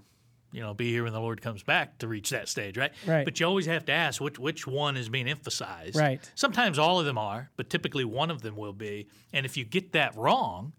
you 0.51 0.62
know 0.62 0.74
be 0.74 0.92
here 0.92 1.04
when 1.04 1.13
the 1.13 1.20
Lord 1.20 1.42
comes 1.42 1.63
back 1.63 1.98
to 2.00 2.08
reach 2.08 2.30
that 2.30 2.48
stage, 2.50 2.77
right? 2.77 2.92
Right. 3.06 3.25
But 3.25 3.39
you 3.39 3.46
always 3.46 3.66
have 3.66 3.86
to 3.86 3.92
ask 3.94 4.22
which 4.22 4.38
which 4.39 4.68
one 4.68 4.98
is 4.98 5.10
being 5.10 5.27
emphasized. 5.27 5.96
Right. 5.96 6.20
Sometimes 6.36 6.77
all 6.80 7.00
of 7.00 7.06
them 7.06 7.18
are, 7.18 7.50
but 7.58 7.70
typically 7.70 8.06
one 8.06 8.32
of 8.32 8.42
them 8.42 8.56
will 8.56 8.74
be. 8.74 9.08
And 9.34 9.46
if 9.46 9.58
you 9.58 9.66
get 9.66 9.94
that 9.94 10.16
wrong, 10.16 10.74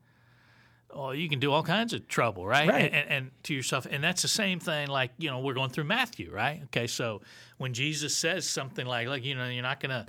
oh, 0.91 1.11
you 1.11 1.29
can 1.29 1.39
do 1.39 1.53
all 1.53 1.63
kinds 1.63 1.93
of 1.93 2.09
trouble, 2.09 2.47
right? 2.47 2.69
Right. 2.69 2.85
And, 2.87 2.95
and, 2.95 3.11
and 3.11 3.31
to 3.45 3.55
yourself, 3.55 3.87
and 3.91 4.03
that's 4.03 4.23
the 4.23 4.29
same 4.29 4.59
thing. 4.61 4.89
Like 4.89 5.11
you 5.19 5.31
know, 5.31 5.41
we're 5.41 5.55
going 5.55 5.71
through 5.71 5.85
Matthew, 5.85 6.31
right? 6.33 6.63
Okay, 6.65 6.87
so 6.87 7.21
when 7.59 7.75
Jesus 7.75 8.17
says 8.17 8.49
something 8.49 8.87
like, 8.87 9.09
like 9.09 9.25
you 9.25 9.35
know, 9.35 9.49
you're 9.49 9.63
not 9.63 9.81
gonna, 9.81 10.07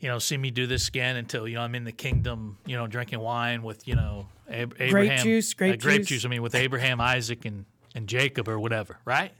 you 0.00 0.08
know, 0.08 0.18
see 0.18 0.36
me 0.36 0.50
do 0.50 0.66
this 0.66 0.88
again 0.88 1.16
until 1.16 1.46
you 1.46 1.54
know 1.56 1.62
I'm 1.62 1.74
in 1.74 1.84
the 1.84 1.92
kingdom, 1.92 2.56
you 2.66 2.76
know, 2.76 2.86
drinking 2.86 3.20
wine 3.20 3.62
with 3.62 3.86
you 3.86 3.94
know 3.94 4.26
Ab- 4.50 4.74
Abraham, 4.80 5.22
juice, 5.24 5.54
grape 5.54 5.74
uh, 5.74 5.76
grape 5.76 6.00
juice. 6.00 6.08
juice. 6.08 6.24
I 6.24 6.28
mean, 6.28 6.42
with 6.42 6.54
Abraham, 6.54 7.00
Isaac, 7.00 7.44
and 7.44 7.64
and 7.94 8.06
Jacob 8.08 8.48
or 8.48 8.58
whatever, 8.58 8.98
right? 9.04 9.32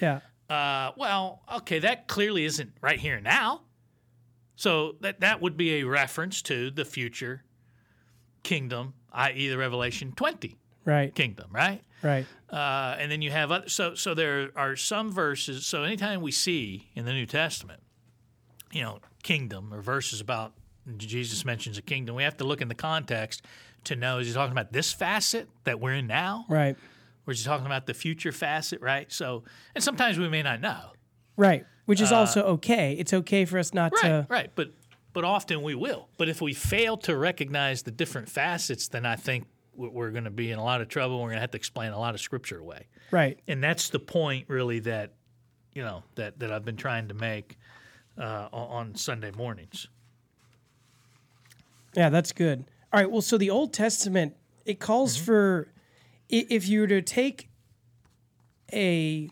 Yeah. 0.00 0.20
Uh, 0.48 0.90
well, 0.96 1.42
okay, 1.58 1.78
that 1.78 2.08
clearly 2.08 2.44
isn't 2.44 2.72
right 2.80 2.98
here 2.98 3.14
and 3.16 3.24
now. 3.24 3.62
So 4.56 4.96
that 5.00 5.20
that 5.20 5.40
would 5.40 5.56
be 5.56 5.76
a 5.80 5.84
reference 5.84 6.42
to 6.42 6.70
the 6.70 6.84
future 6.84 7.44
kingdom, 8.42 8.94
i.e., 9.12 9.48
the 9.48 9.58
Revelation 9.58 10.12
20 10.16 10.56
Right. 10.84 11.14
kingdom, 11.14 11.50
right? 11.52 11.82
Right. 12.02 12.26
Uh, 12.50 12.96
and 12.98 13.12
then 13.12 13.20
you 13.22 13.30
have 13.30 13.50
other, 13.52 13.68
so 13.68 13.94
so 13.94 14.14
there 14.14 14.50
are 14.56 14.74
some 14.76 15.12
verses. 15.12 15.66
So 15.66 15.82
anytime 15.84 16.20
we 16.22 16.32
see 16.32 16.88
in 16.94 17.04
the 17.04 17.12
New 17.12 17.26
Testament, 17.26 17.80
you 18.72 18.82
know, 18.82 18.98
kingdom 19.22 19.72
or 19.74 19.80
verses 19.80 20.20
about 20.20 20.52
Jesus 20.96 21.44
mentions 21.44 21.78
a 21.78 21.82
kingdom, 21.82 22.14
we 22.16 22.22
have 22.22 22.36
to 22.38 22.44
look 22.44 22.60
in 22.60 22.68
the 22.68 22.74
context 22.74 23.42
to 23.84 23.96
know 23.96 24.18
is 24.18 24.26
he 24.26 24.32
talking 24.32 24.52
about 24.52 24.72
this 24.72 24.92
facet 24.92 25.48
that 25.64 25.80
we're 25.80 25.94
in 25.94 26.06
now, 26.06 26.44
Right. 26.48 26.76
Or 27.26 27.32
is 27.32 27.40
he 27.40 27.44
talking 27.44 27.66
about 27.66 27.86
the 27.86 27.94
future 27.94 28.32
facet, 28.32 28.80
right? 28.80 29.10
So, 29.12 29.44
and 29.74 29.84
sometimes 29.84 30.18
we 30.18 30.28
may 30.28 30.42
not 30.42 30.60
know. 30.60 30.92
Right. 31.36 31.64
Which 31.84 32.00
is 32.00 32.12
also 32.12 32.42
okay. 32.54 32.94
It's 32.98 33.12
okay 33.12 33.44
for 33.44 33.58
us 33.58 33.72
not 33.74 33.92
Uh, 33.92 33.96
Right, 33.96 34.02
to. 34.08 34.26
right. 34.28 34.50
But 34.54 34.72
but 35.12 35.24
often 35.24 35.62
we 35.62 35.74
will. 35.74 36.08
But 36.18 36.28
if 36.28 36.40
we 36.40 36.54
fail 36.54 36.96
to 36.98 37.16
recognize 37.16 37.82
the 37.82 37.90
different 37.90 38.28
facets, 38.28 38.88
then 38.88 39.04
I 39.04 39.16
think 39.16 39.46
we- 39.74 39.88
we're 39.88 40.10
going 40.12 40.24
to 40.24 40.30
be 40.30 40.50
in 40.52 40.58
a 40.58 40.64
lot 40.64 40.80
of 40.80 40.88
trouble. 40.88 41.16
We're 41.18 41.28
going 41.30 41.36
to 41.36 41.40
have 41.40 41.50
to 41.50 41.56
explain 41.58 41.92
a 41.92 41.98
lot 41.98 42.14
of 42.14 42.20
scripture 42.20 42.58
away. 42.58 42.86
Right. 43.10 43.38
And 43.48 43.62
that's 43.62 43.90
the 43.90 43.98
point, 43.98 44.48
really, 44.48 44.78
that 44.80 45.12
you 45.74 45.82
know 45.82 46.04
that 46.16 46.38
that 46.40 46.50
I've 46.52 46.64
been 46.64 46.76
trying 46.76 47.08
to 47.08 47.14
make 47.14 47.58
uh, 48.20 48.48
on 48.52 48.94
Sunday 48.94 49.30
mornings. 49.32 49.88
Yeah, 51.96 52.08
that's 52.10 52.32
good. 52.32 52.64
All 52.92 53.00
right. 53.00 53.10
Well, 53.10 53.22
so 53.22 53.36
the 53.38 53.50
Old 53.50 53.72
Testament 53.72 54.36
it 54.64 54.78
calls 54.78 55.16
Mm-hmm. 55.16 55.24
for 55.24 55.68
if 56.28 56.68
you 56.68 56.82
were 56.82 56.86
to 56.86 57.02
take 57.02 57.48
a 58.72 59.28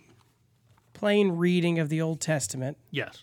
plain 0.95 1.33
reading 1.33 1.79
of 1.79 1.89
the 1.89 2.01
Old 2.03 2.21
Testament, 2.21 2.77
Yes. 2.91 3.23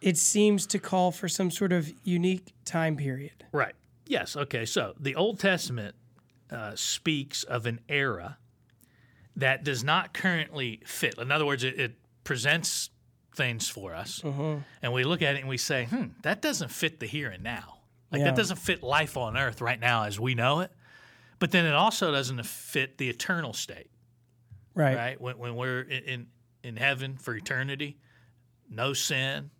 it 0.00 0.16
seems 0.16 0.66
to 0.68 0.78
call 0.78 1.10
for 1.12 1.28
some 1.28 1.50
sort 1.50 1.72
of 1.72 1.92
unique 2.04 2.54
time 2.64 2.96
period. 2.96 3.44
Right. 3.52 3.74
Yes. 4.06 4.36
Okay. 4.36 4.64
So 4.64 4.94
the 4.98 5.14
Old 5.14 5.38
Testament 5.38 5.94
uh, 6.50 6.72
speaks 6.74 7.42
of 7.42 7.66
an 7.66 7.80
era 7.90 8.38
that 9.36 9.64
does 9.64 9.84
not 9.84 10.14
currently 10.14 10.80
fit. 10.86 11.18
In 11.18 11.30
other 11.30 11.44
words, 11.44 11.64
it, 11.64 11.78
it 11.78 11.94
presents 12.24 12.88
things 13.34 13.68
for 13.68 13.94
us, 13.94 14.22
and 14.24 14.92
we 14.92 15.04
look 15.04 15.22
at 15.22 15.36
it 15.36 15.40
and 15.40 15.48
we 15.48 15.56
say, 15.56 15.84
"Hmm, 15.86 16.08
that 16.22 16.42
doesn't 16.42 16.70
fit 16.70 17.00
the 17.00 17.06
here 17.06 17.30
and 17.30 17.42
now. 17.42 17.78
Like 18.10 18.20
Yeah. 18.20 18.24
that 18.26 18.36
doesn't 18.36 18.58
fit 18.58 18.82
life 18.82 19.16
on 19.16 19.36
Earth 19.36 19.60
right 19.60 19.80
now 19.80 20.04
as 20.04 20.20
we 20.20 20.34
know 20.34 20.60
it." 20.60 20.70
But 21.38 21.50
then 21.50 21.64
it 21.64 21.74
also 21.74 22.12
doesn't 22.12 22.44
fit 22.46 22.98
the 22.98 23.08
eternal 23.08 23.52
state, 23.52 23.90
Right. 24.74 24.96
right? 24.96 25.20
When, 25.20 25.38
when 25.38 25.56
we're 25.56 25.80
in, 25.82 26.02
in 26.04 26.26
in 26.62 26.76
heaven 26.76 27.16
for 27.16 27.34
eternity, 27.34 27.98
no 28.70 28.92
sin, 28.92 29.50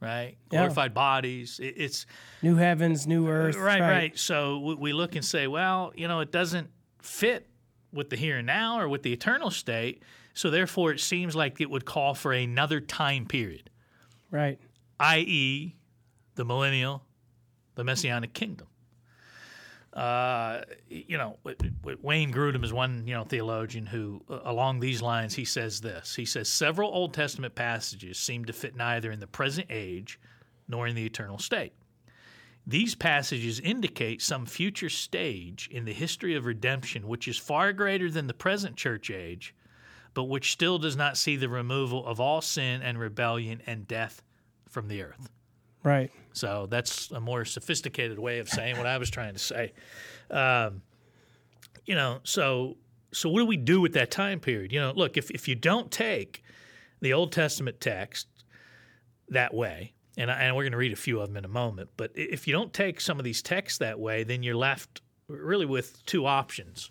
right? 0.00 0.36
Yeah. 0.52 0.58
Glorified 0.58 0.92
bodies. 0.92 1.58
It, 1.58 1.74
it's 1.78 2.04
New 2.42 2.56
heavens, 2.56 3.06
new 3.06 3.28
earth. 3.28 3.56
Right, 3.56 3.80
right. 3.80 4.18
So 4.18 4.58
we- 4.58 4.74
we 4.74 4.92
look 4.92 5.14
and 5.16 5.24
say, 5.24 5.46
well, 5.46 5.92
you 5.96 6.06
know, 6.06 6.20
it 6.20 6.30
doesn't 6.32 6.68
fit 7.00 7.48
with 7.92 8.10
the 8.10 8.16
here 8.16 8.36
and 8.38 8.46
now 8.46 8.78
or 8.78 8.88
with 8.90 9.02
the 9.04 9.12
eternal 9.12 9.50
state. 9.50 10.02
So 10.34 10.50
therefore, 10.50 10.92
it 10.92 11.00
seems 11.00 11.34
like 11.36 11.60
it 11.60 11.70
would 11.70 11.84
call 11.84 12.14
for 12.14 12.32
another 12.32 12.80
time 12.80 13.24
period, 13.26 13.70
Right. 14.30 14.58
i.e., 14.98 15.76
the 16.34 16.44
millennial, 16.44 17.04
the 17.76 17.84
messianic 17.84 18.34
kingdom. 18.34 18.66
Uh, 19.92 20.62
you 20.88 21.16
know, 21.16 21.38
Wayne 22.02 22.32
Grudem 22.32 22.64
is 22.64 22.72
one 22.72 23.06
you 23.06 23.14
know 23.14 23.22
theologian 23.22 23.86
who, 23.86 24.24
uh, 24.28 24.40
along 24.44 24.80
these 24.80 25.00
lines, 25.00 25.34
he 25.34 25.44
says 25.44 25.80
this. 25.80 26.16
He 26.16 26.24
says 26.24 26.48
several 26.48 26.90
Old 26.92 27.14
Testament 27.14 27.54
passages 27.54 28.18
seem 28.18 28.44
to 28.46 28.52
fit 28.52 28.74
neither 28.74 29.12
in 29.12 29.20
the 29.20 29.28
present 29.28 29.68
age 29.70 30.18
nor 30.66 30.88
in 30.88 30.96
the 30.96 31.06
eternal 31.06 31.38
state. 31.38 31.74
These 32.66 32.96
passages 32.96 33.60
indicate 33.60 34.20
some 34.20 34.46
future 34.46 34.88
stage 34.88 35.68
in 35.70 35.84
the 35.84 35.92
history 35.92 36.34
of 36.34 36.44
redemption 36.44 37.06
which 37.06 37.28
is 37.28 37.38
far 37.38 37.72
greater 37.72 38.10
than 38.10 38.26
the 38.26 38.34
present 38.34 38.74
church 38.74 39.10
age, 39.12 39.54
but 40.14 40.24
which 40.24 40.52
still 40.52 40.78
does 40.78 40.96
not 40.96 41.16
see 41.16 41.36
the 41.36 41.48
removal 41.48 42.06
of 42.06 42.20
all 42.20 42.40
sin 42.40 42.80
and 42.82 42.98
rebellion 42.98 43.60
and 43.66 43.86
death 43.86 44.22
from 44.68 44.88
the 44.88 45.02
earth. 45.02 45.30
Right. 45.82 46.10
So 46.32 46.66
that's 46.70 47.10
a 47.10 47.20
more 47.20 47.44
sophisticated 47.44 48.18
way 48.18 48.38
of 48.38 48.48
saying 48.48 48.78
what 48.78 48.86
I 48.86 48.96
was 48.98 49.10
trying 49.10 49.34
to 49.34 49.38
say. 49.38 49.72
Um, 50.30 50.82
you 51.84 51.94
know, 51.94 52.20
so 52.24 52.76
so 53.12 53.28
what 53.28 53.40
do 53.40 53.46
we 53.46 53.56
do 53.56 53.80
with 53.80 53.92
that 53.92 54.10
time 54.10 54.40
period? 54.40 54.72
You 54.72 54.80
know, 54.80 54.92
look, 54.94 55.16
if 55.16 55.30
if 55.30 55.46
you 55.46 55.54
don't 55.54 55.90
take 55.90 56.42
the 57.00 57.12
Old 57.12 57.32
Testament 57.32 57.80
text 57.80 58.26
that 59.28 59.52
way, 59.52 59.92
and, 60.16 60.30
I, 60.30 60.34
and 60.40 60.56
we're 60.56 60.62
going 60.62 60.72
to 60.72 60.78
read 60.78 60.92
a 60.92 60.96
few 60.96 61.20
of 61.20 61.28
them 61.28 61.36
in 61.36 61.44
a 61.44 61.48
moment, 61.48 61.90
but 61.96 62.12
if 62.14 62.46
you 62.48 62.52
don't 62.52 62.72
take 62.72 63.00
some 63.00 63.18
of 63.18 63.24
these 63.24 63.42
texts 63.42 63.78
that 63.78 64.00
way, 64.00 64.24
then 64.24 64.42
you're 64.42 64.56
left 64.56 65.02
really 65.28 65.66
with 65.66 66.04
two 66.06 66.26
options. 66.26 66.90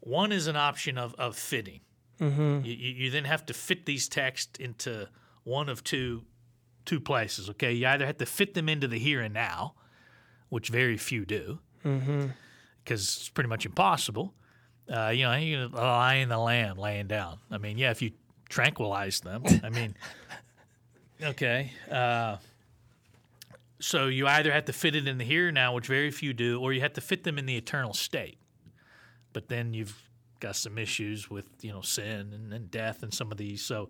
One 0.00 0.32
is 0.32 0.46
an 0.46 0.56
option 0.56 0.96
of 0.96 1.14
of 1.14 1.36
fitting. 1.36 1.80
You, 2.64 2.74
you, 2.74 2.94
you 3.04 3.10
then 3.10 3.24
have 3.24 3.44
to 3.46 3.54
fit 3.54 3.86
these 3.86 4.08
texts 4.08 4.58
into 4.58 5.08
one 5.44 5.68
of 5.68 5.82
two 5.82 6.22
two 6.84 7.00
places. 7.00 7.48
Okay, 7.50 7.72
you 7.72 7.86
either 7.86 8.06
have 8.06 8.18
to 8.18 8.26
fit 8.26 8.54
them 8.54 8.68
into 8.68 8.88
the 8.88 8.98
here 8.98 9.20
and 9.20 9.34
now, 9.34 9.74
which 10.48 10.68
very 10.68 10.96
few 10.96 11.24
do, 11.24 11.58
because 12.84 13.16
it's 13.16 13.28
pretty 13.28 13.48
much 13.48 13.66
impossible. 13.66 14.34
Uh, 14.92 15.08
you 15.08 15.22
know, 15.22 15.34
you 15.34 15.70
a 15.72 15.76
lion, 15.76 16.28
the 16.28 16.38
lamb 16.38 16.76
laying 16.76 17.06
down. 17.06 17.38
I 17.50 17.58
mean, 17.58 17.78
yeah, 17.78 17.90
if 17.90 18.02
you 18.02 18.12
tranquilize 18.48 19.20
them, 19.20 19.44
I 19.62 19.70
mean, 19.70 19.94
okay. 21.22 21.72
Uh, 21.90 22.36
so 23.80 24.06
you 24.06 24.26
either 24.26 24.52
have 24.52 24.66
to 24.66 24.72
fit 24.72 24.94
it 24.94 25.08
in 25.08 25.18
the 25.18 25.24
here 25.24 25.48
and 25.48 25.54
now, 25.54 25.74
which 25.74 25.86
very 25.86 26.10
few 26.10 26.32
do, 26.32 26.60
or 26.60 26.72
you 26.72 26.80
have 26.80 26.92
to 26.94 27.00
fit 27.00 27.24
them 27.24 27.38
in 27.38 27.46
the 27.46 27.56
eternal 27.56 27.94
state. 27.94 28.38
But 29.32 29.48
then 29.48 29.72
you've 29.72 29.96
got 30.42 30.56
some 30.56 30.76
issues 30.76 31.30
with 31.30 31.46
you 31.62 31.72
know 31.72 31.80
sin 31.80 32.32
and, 32.34 32.52
and 32.52 32.70
death 32.70 33.02
and 33.02 33.14
some 33.14 33.30
of 33.32 33.38
these. 33.38 33.62
So 33.62 33.88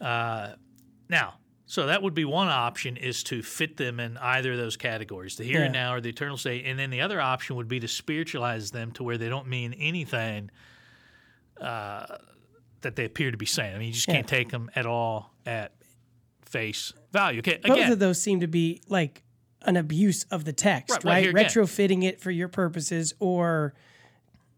uh, 0.00 0.50
now, 1.08 1.34
so 1.64 1.86
that 1.86 2.02
would 2.02 2.14
be 2.14 2.24
one 2.24 2.48
option 2.48 2.96
is 2.96 3.22
to 3.24 3.42
fit 3.42 3.76
them 3.76 3.98
in 4.00 4.16
either 4.18 4.52
of 4.52 4.58
those 4.58 4.76
categories, 4.76 5.36
the 5.36 5.44
here 5.44 5.62
and 5.62 5.72
now 5.72 5.94
or 5.94 6.00
the 6.00 6.10
eternal 6.10 6.36
state. 6.36 6.64
And 6.66 6.78
then 6.78 6.90
the 6.90 7.00
other 7.00 7.20
option 7.20 7.56
would 7.56 7.68
be 7.68 7.80
to 7.80 7.88
spiritualize 7.88 8.70
them 8.70 8.92
to 8.92 9.02
where 9.02 9.16
they 9.16 9.28
don't 9.28 9.46
mean 9.48 9.72
anything 9.74 10.50
uh, 11.60 12.18
that 12.82 12.96
they 12.96 13.04
appear 13.04 13.30
to 13.30 13.36
be 13.36 13.46
saying. 13.46 13.74
I 13.74 13.78
mean, 13.78 13.88
you 13.88 13.94
just 13.94 14.08
can't 14.08 14.28
take 14.28 14.50
them 14.50 14.70
at 14.76 14.86
all 14.86 15.32
at 15.46 15.72
face 16.42 16.92
value. 17.12 17.38
Okay, 17.38 17.58
Both 17.62 17.78
again, 17.78 17.92
of 17.92 17.98
those 17.98 18.20
seem 18.20 18.40
to 18.40 18.46
be 18.46 18.82
like 18.88 19.22
an 19.62 19.76
abuse 19.76 20.24
of 20.30 20.44
the 20.44 20.52
text, 20.52 21.02
Right, 21.04 21.04
right? 21.04 21.26
again. 21.26 21.44
Retrofitting 21.46 22.04
it 22.04 22.20
for 22.20 22.30
your 22.30 22.48
purposes 22.48 23.14
or 23.18 23.74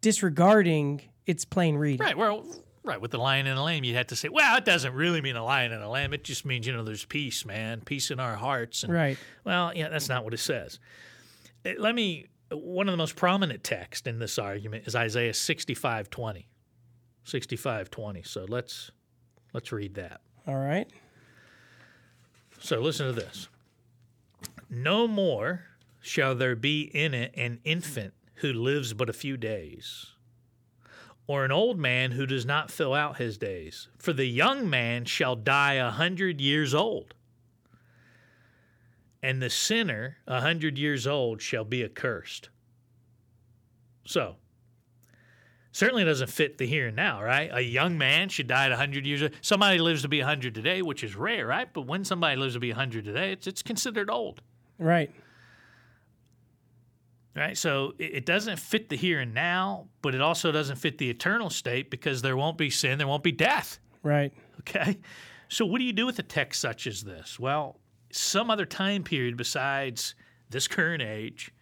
disregarding 0.00 1.02
its 1.28 1.44
plain 1.44 1.76
reading. 1.76 2.04
Right. 2.04 2.16
Well, 2.18 2.44
right. 2.82 3.00
With 3.00 3.12
the 3.12 3.18
lion 3.18 3.46
and 3.46 3.56
the 3.56 3.62
lamb, 3.62 3.84
you'd 3.84 3.94
have 3.96 4.08
to 4.08 4.16
say, 4.16 4.28
well, 4.28 4.56
it 4.56 4.64
doesn't 4.64 4.94
really 4.94 5.20
mean 5.20 5.36
a 5.36 5.44
lion 5.44 5.72
and 5.72 5.82
a 5.82 5.88
lamb. 5.88 6.12
It 6.12 6.24
just 6.24 6.44
means, 6.44 6.66
you 6.66 6.72
know, 6.72 6.82
there's 6.82 7.04
peace, 7.04 7.44
man, 7.44 7.82
peace 7.82 8.10
in 8.10 8.18
our 8.18 8.34
hearts. 8.34 8.82
And, 8.82 8.92
Right. 8.92 9.18
Well, 9.44 9.72
yeah, 9.76 9.88
that's 9.88 10.08
not 10.08 10.24
what 10.24 10.34
it 10.34 10.38
says. 10.38 10.80
Uh, 11.64 11.72
Let 11.78 11.94
me, 11.94 12.26
one 12.50 12.88
of 12.88 12.92
the 12.92 12.96
most 12.96 13.14
prominent 13.14 13.62
texts 13.62 14.06
in 14.06 14.18
this 14.18 14.38
argument 14.38 14.86
is 14.86 14.96
Isaiah 14.96 15.34
65 15.34 16.10
20. 16.10 16.48
65 17.24 17.90
20. 17.90 18.22
So 18.22 18.46
let's, 18.48 18.90
let's 19.52 19.70
read 19.70 19.94
that. 19.94 20.22
All 20.46 20.56
right. 20.56 20.88
So 22.60 22.80
listen 22.80 23.06
to 23.06 23.12
this. 23.12 23.48
No 24.70 25.06
more 25.06 25.64
shall 26.00 26.34
there 26.34 26.56
be 26.56 26.82
in 26.82 27.12
it 27.14 27.34
an 27.36 27.60
infant 27.64 28.14
who 28.36 28.52
lives 28.52 28.94
but 28.94 29.08
a 29.08 29.12
few 29.12 29.36
days, 29.36 30.06
or 31.28 31.44
an 31.44 31.52
old 31.52 31.78
man 31.78 32.10
who 32.12 32.26
does 32.26 32.44
not 32.44 32.70
fill 32.70 32.94
out 32.94 33.18
his 33.18 33.38
days. 33.38 33.86
For 33.98 34.12
the 34.12 34.24
young 34.24 34.68
man 34.68 35.04
shall 35.04 35.36
die 35.36 35.74
a 35.74 35.90
hundred 35.90 36.40
years 36.40 36.74
old, 36.74 37.14
and 39.22 39.40
the 39.40 39.50
sinner 39.50 40.16
a 40.26 40.40
hundred 40.40 40.78
years 40.78 41.06
old 41.06 41.40
shall 41.40 41.64
be 41.64 41.84
accursed. 41.84 42.48
So, 44.06 44.36
certainly 45.70 46.02
doesn't 46.02 46.30
fit 46.30 46.56
the 46.56 46.66
here 46.66 46.86
and 46.86 46.96
now, 46.96 47.22
right? 47.22 47.50
A 47.52 47.60
young 47.60 47.98
man 47.98 48.30
should 48.30 48.48
die 48.48 48.64
at 48.64 48.70
100 48.70 49.04
years 49.06 49.22
old. 49.22 49.32
Somebody 49.42 49.78
lives 49.78 50.00
to 50.02 50.08
be 50.08 50.20
a 50.20 50.24
100 50.24 50.54
today, 50.54 50.80
which 50.80 51.04
is 51.04 51.14
rare, 51.14 51.46
right? 51.46 51.68
But 51.70 51.82
when 51.82 52.06
somebody 52.06 52.36
lives 52.36 52.54
to 52.54 52.60
be 52.60 52.70
a 52.70 52.74
100 52.74 53.04
today, 53.04 53.32
it's, 53.32 53.46
it's 53.46 53.62
considered 53.62 54.08
old, 54.10 54.40
Right. 54.78 55.10
Right? 57.38 57.56
So 57.56 57.94
it, 57.98 58.26
doesn't 58.26 58.58
fit 58.58 58.88
the 58.88 58.96
here 58.96 59.20
and 59.20 59.32
now, 59.32 59.88
but 60.02 60.14
it 60.14 60.20
also 60.20 60.50
doesn't 60.52 60.76
fit 60.76 60.98
the 60.98 61.08
eternal 61.08 61.50
state 61.50 61.90
because 61.90 62.20
there 62.22 62.36
won't 62.36 62.58
be 62.58 62.68
sin, 62.70 62.98
there 62.98 63.06
won't 63.06 63.22
be 63.22 63.32
death, 63.32 63.78
Right. 64.02 64.32
okay? 64.60 64.98
So 65.48 65.64
what 65.64 65.78
do 65.78 65.84
you 65.84 65.92
do 65.92 66.04
with 66.04 66.18
a 66.18 66.22
text 66.22 66.60
such 66.60 66.86
as 66.86 67.04
this? 67.04 67.38
Well, 67.38 67.78
some 68.10 68.50
other 68.50 68.66
time 68.66 69.02
period 69.04 69.36
besides 69.36 70.14
this 70.50 70.66
current 70.68 71.02
age 71.02 71.52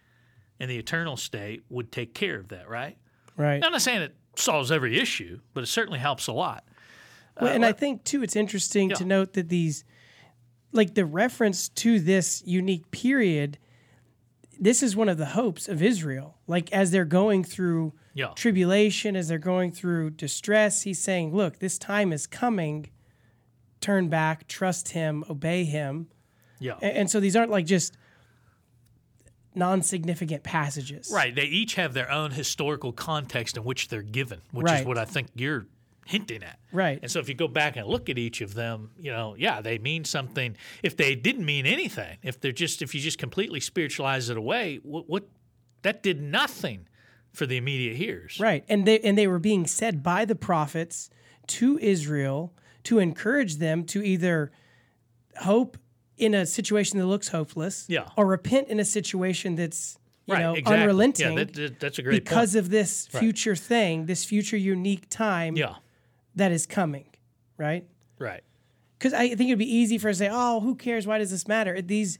and 0.59 0.69
the 0.69 0.77
eternal 0.77 1.15
state 1.17 1.63
would 1.69 1.91
take 1.91 2.13
care 2.13 2.39
of 2.39 2.47
that, 2.49 2.67
right? 2.67 2.97
Right. 3.35 3.63
I'm 3.63 3.71
not 3.71 3.81
saying 3.81 4.01
it 4.01 4.15
solves 4.35 4.71
every 4.71 4.99
issue, 4.99 5.39
but 5.53 5.63
it 5.63 5.67
certainly 5.67 5.99
helps 5.99 6.27
a 6.27 6.33
lot. 6.33 6.65
Well, 7.39 7.51
uh, 7.51 7.53
and 7.53 7.65
I 7.65 7.71
think 7.71 8.03
too, 8.03 8.23
it's 8.23 8.35
interesting 8.35 8.89
to 8.91 9.05
note 9.05 9.33
that 9.33 9.49
these, 9.49 9.83
like 10.71 10.95
the 10.95 11.05
reference 11.05 11.69
to 11.69 11.99
this 11.99 12.41
unique 12.45 12.89
period, 12.91 13.57
this 14.59 14.81
is 14.83 14.95
one 14.95 15.09
of 15.09 15.17
the 15.17 15.27
hopes 15.27 15.67
of 15.67 15.81
Israel. 15.81 16.37
Like 16.47 16.71
as 16.73 16.91
they're 16.91 17.05
going 17.05 17.43
through 17.43 17.93
Yeah. 18.13 18.33
tribulation, 18.35 19.15
as 19.15 19.27
they're 19.27 19.37
going 19.37 19.71
through 19.71 20.11
distress, 20.11 20.81
he's 20.83 20.99
saying, 20.99 21.33
"Look, 21.35 21.59
this 21.59 21.77
time 21.77 22.11
is 22.13 22.27
coming. 22.27 22.89
Turn 23.81 24.09
back, 24.09 24.47
trust 24.47 24.89
Him, 24.89 25.23
obey 25.29 25.63
Him." 25.65 26.07
Yeah. 26.59 26.73
A- 26.81 26.85
And 26.97 27.09
so 27.09 27.19
these 27.19 27.35
aren't 27.35 27.51
like 27.51 27.65
just 27.65 27.95
non-significant 29.55 30.43
passages. 30.43 31.09
Right. 31.13 31.33
They 31.33 31.45
each 31.45 31.75
have 31.75 31.93
their 31.93 32.11
own 32.11 32.31
historical 32.31 32.91
context 32.91 33.57
in 33.57 33.63
which 33.63 33.87
they're 33.87 34.01
given, 34.03 34.41
which 34.51 34.65
Right. 34.65 34.81
is 34.81 34.85
what 34.85 34.97
I 34.97 35.05
think 35.05 35.27
you're 35.35 35.65
hinting 36.07 36.43
at. 36.43 36.59
Right. 36.71 36.99
And 37.01 37.11
so 37.11 37.19
if 37.19 37.27
you 37.29 37.35
go 37.35 37.47
back 37.47 37.75
and 37.77 37.87
look 37.87 38.09
at 38.09 38.17
each 38.17 38.41
of 38.41 38.53
them, 38.53 38.91
you 38.99 39.11
know, 39.11 39.35
yeah, 39.37 39.61
they 39.61 39.77
mean 39.77 40.03
something. 40.05 40.55
If 40.83 40.97
they 40.97 41.15
didn't 41.15 41.45
mean 41.45 41.65
anything, 41.65 42.17
if 42.23 42.39
they're 42.39 42.51
just 42.51 42.81
if 42.81 42.95
you 42.95 43.01
just 43.01 43.17
completely 43.17 43.59
spiritualize 43.59 44.29
it 44.29 44.37
away, 44.37 44.79
what, 44.83 45.09
what 45.09 45.27
that 45.83 46.03
did 46.03 46.21
nothing 46.21 46.87
for 47.33 47.45
the 47.45 47.57
immediate 47.57 47.95
hearers. 47.97 48.39
Right. 48.39 48.63
And 48.67 48.85
they 48.85 48.99
and 48.99 49.17
they 49.17 49.27
were 49.27 49.39
being 49.39 49.67
said 49.67 50.01
by 50.03 50.25
the 50.25 50.35
prophets 50.35 51.09
to 51.47 51.77
Israel 51.79 52.53
to 52.83 52.99
encourage 52.99 53.57
them 53.57 53.83
to 53.85 54.01
either 54.03 54.51
hope 55.41 55.77
in 56.17 56.33
a 56.33 56.45
situation 56.45 56.97
that 56.99 57.05
looks 57.05 57.27
hopeless 57.27 57.85
Yeah. 57.87 58.09
or 58.17 58.25
repent 58.25 58.69
in 58.69 58.79
a 58.79 58.85
situation 58.85 59.55
that's 59.55 59.97
you 60.25 60.33
Right, 60.33 60.41
know 60.41 60.53
exactly. 60.55 60.81
unrelenting 60.81 61.29
Yeah, 61.37 61.43
that, 61.45 61.53
that- 61.53 61.79
that's 61.79 61.99
a 61.99 62.01
great 62.01 62.23
because 62.23 62.53
point. 62.53 62.65
of 62.65 62.69
this 62.69 63.07
future 63.07 63.55
thing, 63.55 64.07
this 64.07 64.25
future 64.25 64.57
unique 64.57 65.07
time 65.09 65.55
yeah, 65.55 65.75
that 66.37 66.51
is 66.51 66.65
coming, 66.65 67.05
right? 67.57 67.85
right. 68.19 68.41
Because 68.97 69.13
I 69.13 69.27
think 69.29 69.49
it'd 69.49 69.59
be 69.59 69.75
easy 69.75 69.97
for 69.97 70.09
us 70.09 70.17
to 70.17 70.25
say, 70.25 70.29
"Oh, 70.31 70.59
who 70.59 70.75
cares? 70.75 71.05
Why 71.05 71.17
does 71.19 71.29
this 71.29 71.47
matter?" 71.47 71.81
These, 71.81 72.17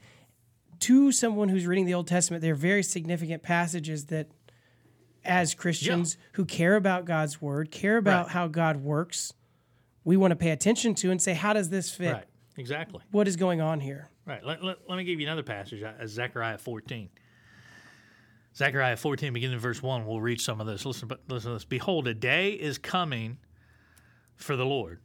to 0.81 1.11
someone 1.11 1.49
who's 1.49 1.65
reading 1.65 1.85
the 1.85 1.93
Old 1.93 2.07
Testament, 2.07 2.41
they're 2.41 2.53
very 2.55 2.83
significant 2.83 3.41
passages 3.41 4.05
that, 4.07 4.27
as 5.25 5.53
Christians 5.55 6.17
who 6.33 6.45
care 6.45 6.75
about 6.75 7.05
God's 7.05 7.41
word, 7.41 7.71
care 7.71 7.97
about 7.97 8.25
Right. 8.27 8.33
how 8.33 8.47
God 8.47 8.77
works, 8.77 9.33
we 10.03 10.17
want 10.17 10.31
to 10.31 10.35
pay 10.35 10.51
attention 10.51 10.93
to 10.95 11.09
and 11.11 11.21
say, 11.21 11.33
"How 11.33 11.53
does 11.53 11.69
this 11.69 11.89
fit? 11.89 12.13
Right. 12.13 12.25
Exactly. 12.57 13.01
What 13.11 13.27
is 13.27 13.35
going 13.35 13.61
on 13.61 13.79
here?" 13.79 14.09
Right. 14.25 14.43
Let, 14.43 14.63
let, 14.63 14.77
let 14.87 14.97
me 14.97 15.03
give 15.03 15.19
you 15.19 15.25
another 15.25 15.43
passage, 15.43 15.81
uh, 15.81 16.05
Zechariah 16.05 16.57
14. 16.57 17.09
Zechariah 18.55 18.97
14, 18.97 19.33
beginning 19.33 19.53
in 19.53 19.59
verse 19.59 19.81
1, 19.83 20.05
we'll 20.05 20.19
read 20.19 20.41
some 20.41 20.59
of 20.59 20.65
this. 20.67 20.85
Listen, 20.85 21.07
but 21.07 21.21
listen 21.27 21.51
to 21.51 21.55
this. 21.55 21.65
Behold, 21.65 22.07
a 22.07 22.13
day 22.13 22.51
is 22.51 22.77
coming 22.79 23.37
for 24.37 24.55
the 24.55 24.65
Lord 24.65 25.01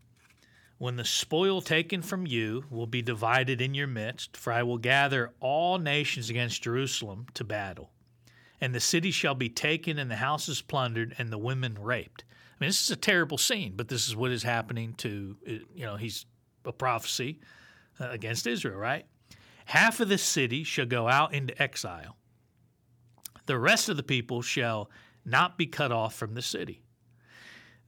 when 0.83 0.97
the 0.97 1.05
spoil 1.05 1.61
taken 1.61 2.03
from 2.03 2.27
you 2.27 2.65
will 2.69 2.89
be 2.89 3.03
divided 3.03 3.61
in 3.61 3.73
your 3.73 3.87
midst, 3.87 4.37
for 4.37 4.53
I 4.53 4.65
will 4.65 4.79
gather 4.79 5.33
all 5.39 5.79
nations 5.79 6.29
against 6.29 6.65
Jerusalem 6.65 7.27
to 7.35 7.45
battle. 7.45 7.93
And 8.61 8.75
the 8.75 8.81
city 8.81 9.13
shall 9.13 9.37
be 9.37 9.49
taken, 9.49 9.97
and 9.97 10.11
the 10.11 10.17
houses 10.17 10.61
plundered, 10.61 11.15
and 11.19 11.31
the 11.31 11.39
women 11.39 11.79
raped. 11.81 12.25
I 12.31 12.55
mean, 12.59 12.69
this 12.69 12.83
is 12.83 12.91
a 12.91 12.97
terrible 12.97 13.39
scene, 13.39 13.75
but 13.77 13.87
this 13.87 14.09
is 14.09 14.17
what 14.17 14.33
is 14.33 14.43
happening 14.43 14.95
to, 14.95 15.37
you 15.47 15.87
know, 15.87 15.95
he's 15.95 16.27
a 16.65 16.73
prophecy 16.73 17.39
uh, 18.01 18.09
against 18.11 18.49
Israel, 18.49 18.77
right? 18.77 19.07
Half 19.67 20.01
of 20.01 20.09
the 20.09 20.19
city 20.19 20.65
shall 20.65 20.87
go 20.87 21.07
out 21.07 21.33
into 21.33 21.63
exile. 21.63 22.17
The 23.47 23.57
rest 23.57 23.89
of 23.89 23.97
the 23.97 24.03
people 24.03 24.43
shall 24.43 24.91
not 25.25 25.57
be 25.57 25.67
cut 25.67 25.93
off 25.93 26.17
from 26.17 26.35
the 26.35 26.43
city. 26.43 26.83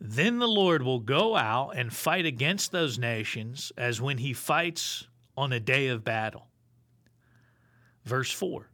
Then 0.07 0.39
the 0.39 0.47
Lord 0.47 0.83
will 0.83 1.01
go 1.01 1.35
out 1.35 1.71
and 1.79 1.91
fight 1.91 2.27
against 2.27 2.73
those 2.73 2.99
nations 2.99 3.73
as 3.79 4.03
when 4.03 4.19
he 4.19 4.35
fights 4.35 5.07
on 5.35 5.51
a 5.51 5.59
day 5.59 5.89
of 5.89 6.05
battle. 6.05 6.49
Verse 8.05 8.31
4 8.31 8.69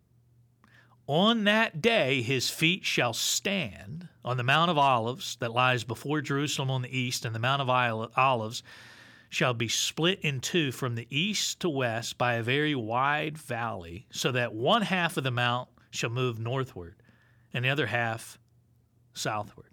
On 1.07 1.45
that 1.45 1.81
day 1.81 2.21
his 2.23 2.51
feet 2.51 2.85
shall 2.85 3.13
stand 3.13 4.09
on 4.25 4.39
the 4.39 4.43
Mount 4.43 4.73
of 4.73 4.79
Olives 4.79 5.37
that 5.37 5.53
lies 5.53 5.85
before 5.85 6.21
Jerusalem 6.21 6.69
on 6.69 6.83
the 6.83 6.99
east, 6.99 7.25
and 7.25 7.33
the 7.33 7.39
Mount 7.39 7.63
of 7.63 8.11
Olives 8.17 8.65
shall 9.29 9.55
be 9.55 9.69
split 9.69 10.19
in 10.23 10.41
two 10.41 10.73
from 10.73 10.97
the 10.97 11.07
east 11.17 11.61
to 11.61 11.69
west 11.69 12.19
by 12.19 12.35
a 12.35 12.43
very 12.43 12.75
wide 12.75 13.39
valley, 13.39 14.05
so 14.11 14.33
that 14.33 14.53
one 14.53 14.83
half 14.83 15.17
of 15.17 15.23
the 15.23 15.31
mount 15.31 15.69
shall 15.93 16.11
move 16.11 16.41
northward 16.41 16.97
and 17.55 17.65
the 17.65 17.69
other 17.69 17.87
half 17.87 18.37
southward. 19.15 19.70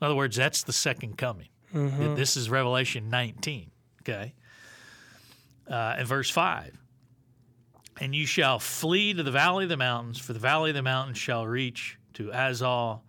In 0.00 0.04
other 0.06 0.14
words, 0.14 0.36
that's 0.36 0.62
the 0.62 0.72
second 0.72 1.18
coming. 1.18 1.48
Th- 1.72 2.16
This 2.16 2.36
is 2.36 2.48
Revelation 2.50 3.10
19. 3.10 3.70
Okay. 4.02 4.34
Uh, 5.68 5.96
and 5.98 6.06
verse 6.08 6.30
5 6.30 6.78
And 8.00 8.14
you 8.14 8.24
shall 8.26 8.58
flee 8.58 9.12
to 9.12 9.22
the 9.22 9.30
valley 9.30 9.64
of 9.64 9.70
the 9.70 9.76
mountains, 9.76 10.18
for 10.18 10.32
the 10.32 10.38
valley 10.38 10.70
of 10.70 10.76
the 10.76 10.82
mountains 10.82 11.18
shall 11.18 11.46
reach 11.46 11.98
to 12.14 12.28
Azal, 12.30 13.00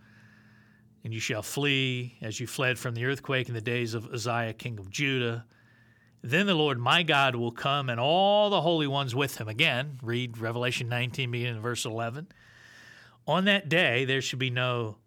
and 1.04 1.13
you 1.13 1.19
shall 1.21 1.41
flee 1.41 2.17
as 2.21 2.39
you 2.39 2.47
fled 2.47 2.78
from 2.78 2.95
the 2.95 3.06
earthquake 3.06 3.47
in 3.47 3.54
the 3.56 3.62
days 3.62 3.93
of 3.93 4.08
Uzziah, 4.13 4.54
king 4.54 4.78
of 4.80 4.89
Judah. 4.89 5.45
Then 6.21 6.47
the 6.47 6.54
Lord 6.54 6.78
my 6.80 7.04
God 7.04 7.36
will 7.36 7.52
come 7.54 7.88
and 7.89 7.97
all 7.97 8.49
the 8.49 8.60
holy 8.60 8.88
ones 8.88 9.15
with 9.15 9.38
him. 9.38 9.47
Again, 9.47 9.99
read 10.04 10.38
Revelation 10.38 10.89
19, 10.89 11.32
beginning 11.32 11.56
in 11.56 11.62
verse 11.62 11.86
11. 11.86 12.28
On 13.25 13.45
that 13.45 13.69
day 13.69 14.04
there 14.04 14.21
should 14.21 14.39
be 14.39 14.49
no 14.49 14.97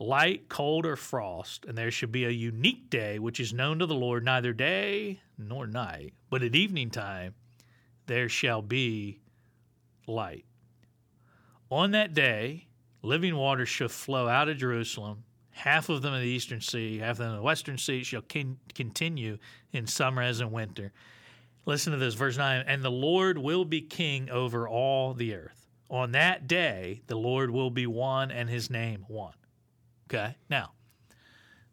light, 0.00 0.48
cold, 0.48 0.86
or 0.86 0.96
frost, 0.96 1.66
and 1.66 1.76
there 1.76 1.90
should 1.90 2.10
be 2.10 2.24
a 2.24 2.30
unique 2.30 2.88
day 2.88 3.18
which 3.18 3.38
is 3.38 3.52
known 3.52 3.78
to 3.78 3.86
the 3.86 3.94
Lord, 3.94 4.24
neither 4.24 4.54
day 4.54 5.20
nor 5.36 5.66
night, 5.66 6.14
but 6.30 6.42
at 6.42 6.56
evening 6.56 6.90
time 6.90 7.34
there 8.06 8.28
shall 8.28 8.62
be 8.62 9.20
light. 10.06 10.46
On 11.70 11.92
that 11.92 12.14
day, 12.14 12.66
living 13.02 13.36
waters 13.36 13.68
shall 13.68 13.88
flow 13.88 14.26
out 14.26 14.48
of 14.48 14.56
Jerusalem. 14.56 15.22
Half 15.50 15.90
of 15.90 16.00
them 16.00 16.14
in 16.14 16.22
the 16.22 16.28
eastern 16.28 16.62
sea, 16.62 16.98
half 16.98 17.12
of 17.12 17.18
them 17.18 17.30
in 17.30 17.36
the 17.36 17.42
western 17.42 17.76
sea 17.76 18.02
shall 18.02 18.22
con- 18.22 18.58
continue 18.74 19.38
in 19.72 19.86
summer 19.86 20.22
as 20.22 20.40
in 20.40 20.50
winter. 20.50 20.92
Listen 21.66 21.92
to 21.92 21.98
this, 21.98 22.14
verse 22.14 22.38
9. 22.38 22.64
And 22.66 22.82
the 22.82 22.90
Lord 22.90 23.36
will 23.36 23.66
be 23.66 23.82
king 23.82 24.30
over 24.30 24.66
all 24.66 25.12
the 25.12 25.34
earth. 25.34 25.68
On 25.90 26.12
that 26.12 26.48
day, 26.48 27.02
the 27.06 27.16
Lord 27.16 27.50
will 27.50 27.70
be 27.70 27.86
one 27.86 28.30
and 28.30 28.48
his 28.48 28.70
name 28.70 29.04
one. 29.06 29.34
Okay? 30.10 30.36
Now, 30.48 30.72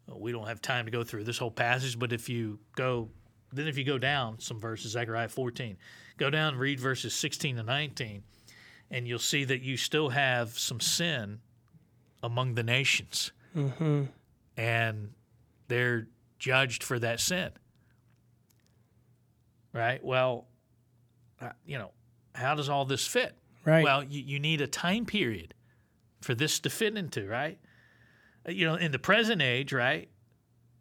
we 0.06 0.32
don't 0.32 0.46
have 0.46 0.62
time 0.62 0.84
to 0.84 0.90
go 0.90 1.02
through 1.02 1.24
this 1.24 1.38
whole 1.38 1.50
passage, 1.50 1.98
but 1.98 2.12
if 2.12 2.28
you 2.28 2.60
go, 2.76 3.10
then 3.52 3.66
if 3.66 3.76
you 3.76 3.84
go 3.84 3.98
down 3.98 4.38
some 4.38 4.60
verses, 4.60 4.92
Zechariah 4.92 5.28
14, 5.28 5.76
go 6.16 6.30
down 6.30 6.54
and 6.54 6.60
read 6.60 6.78
verses 6.78 7.14
16 7.14 7.56
to 7.56 7.62
19, 7.62 8.22
and 8.90 9.08
you'll 9.08 9.18
see 9.18 9.44
that 9.44 9.60
you 9.60 9.76
still 9.76 10.10
have 10.10 10.58
some 10.58 10.80
sin 10.80 11.40
among 12.22 12.54
the 12.54 12.62
nations. 12.62 13.32
And 14.56 15.10
they're 15.66 16.06
judged 16.38 16.82
for 16.82 16.98
that 17.00 17.20
sin. 17.20 17.50
Right? 19.72 20.02
Well, 20.02 20.46
uh, 21.40 21.50
you 21.66 21.78
know, 21.78 21.90
how 22.34 22.54
does 22.54 22.68
all 22.68 22.84
this 22.84 23.06
fit? 23.06 23.36
Right. 23.64 23.84
Well, 23.84 24.02
you, 24.04 24.22
you 24.22 24.38
need 24.38 24.60
a 24.60 24.66
time 24.66 25.04
period 25.04 25.54
for 26.20 26.34
this 26.34 26.60
to 26.60 26.70
fit 26.70 26.96
into, 26.96 27.26
right? 27.26 27.58
Uh, 28.46 28.52
You 28.52 28.66
know, 28.66 28.74
in 28.74 28.92
the 28.92 28.98
present 28.98 29.40
age, 29.42 29.72
right? 29.72 30.08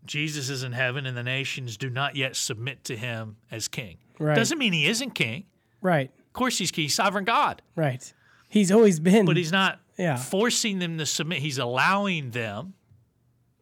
Jesus 0.06 0.50
is 0.50 0.64
in 0.64 0.72
heaven 0.72 1.06
and 1.06 1.18
the 1.18 1.24
nations 1.24 1.76
do 1.78 1.90
not 1.90 2.16
yet 2.16 2.36
submit 2.36 2.84
to 2.86 2.96
him 2.96 3.38
as 3.52 3.68
king. 3.68 3.98
Right. 4.20 4.36
Doesn't 4.36 4.58
mean 4.58 4.74
he 4.74 4.88
isn't 4.88 5.12
king. 5.12 5.46
right. 5.82 6.12
Of 6.28 6.34
course, 6.34 6.58
he's 6.60 6.70
king, 6.72 6.84
he's 6.84 6.94
sovereign 6.96 7.26
God, 7.26 7.62
Right. 7.76 8.14
He's 8.48 8.72
always 8.72 9.00
been. 9.00 9.26
but 9.26 9.36
he's 9.38 9.52
not 9.52 9.80
Yeah. 9.98 10.16
forcing 10.18 10.78
them 10.80 10.98
to 11.00 11.06
submit. 11.06 11.40
He's 11.40 11.58
allowing 11.58 12.30
them, 12.32 12.76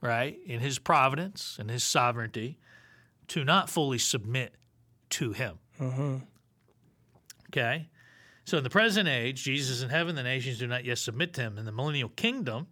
right, 0.01 0.37
in 0.45 0.59
his 0.59 0.77
providence 0.77 1.57
and 1.57 1.69
his 1.71 1.83
sovereignty, 1.83 2.59
to 3.29 3.43
not 3.45 3.69
fully 3.69 3.97
submit 3.97 4.55
to 5.11 5.31
him. 5.31 5.57
Okay? 7.49 7.89
So 8.43 8.57
in 8.57 8.63
the 8.63 8.69
present 8.69 9.07
age, 9.07 9.43
Jesus 9.43 9.77
is 9.77 9.81
in 9.81 9.89
heaven, 9.89 10.15
the 10.15 10.23
nations 10.23 10.59
do 10.59 10.67
not 10.67 10.85
yet 10.85 10.97
submit 10.97 11.33
to 11.35 11.41
him. 11.41 11.57
In 11.57 11.65
the 11.65 11.71
millennial 11.71 12.09
kingdom, 12.09 12.67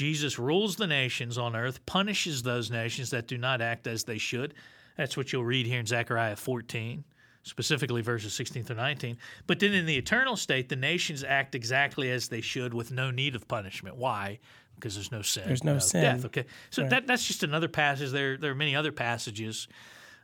Jesus 0.00 0.38
rules 0.38 0.76
the 0.76 0.86
nations 0.86 1.36
on 1.36 1.54
earth, 1.54 1.84
punishes 1.84 2.42
those 2.42 2.70
nations 2.70 3.10
that 3.10 3.26
do 3.26 3.36
not 3.36 3.60
act 3.60 3.86
as 3.86 4.04
they 4.04 4.16
should. 4.16 4.54
That's 4.96 5.14
what 5.14 5.30
you'll 5.30 5.44
read 5.44 5.66
here 5.66 5.78
in 5.78 5.84
Zechariah 5.84 6.36
14, 6.36 7.04
specifically 7.42 8.00
verses 8.00 8.32
16 8.32 8.64
through 8.64 8.76
19. 8.76 9.18
But 9.46 9.60
then 9.60 9.74
in 9.74 9.84
the 9.84 9.98
eternal 9.98 10.36
state, 10.36 10.70
the 10.70 10.76
nations 10.76 11.22
act 11.22 11.54
exactly 11.54 12.10
as 12.10 12.28
they 12.28 12.40
should 12.40 12.72
with 12.72 12.90
no 12.90 13.10
need 13.10 13.34
of 13.34 13.46
punishment. 13.46 13.96
Why? 13.96 14.38
Because 14.74 14.94
there's 14.94 15.12
no 15.12 15.20
sin. 15.20 15.42
There's 15.44 15.64
no 15.64 15.78
sin. 15.78 16.00
death. 16.00 16.24
Okay. 16.24 16.46
So 16.70 16.88
that, 16.88 17.06
that's 17.06 17.26
just 17.26 17.42
another 17.42 17.68
passage. 17.68 18.10
There, 18.10 18.38
there 18.38 18.52
are 18.52 18.54
many 18.54 18.74
other 18.74 18.92
passages 18.92 19.68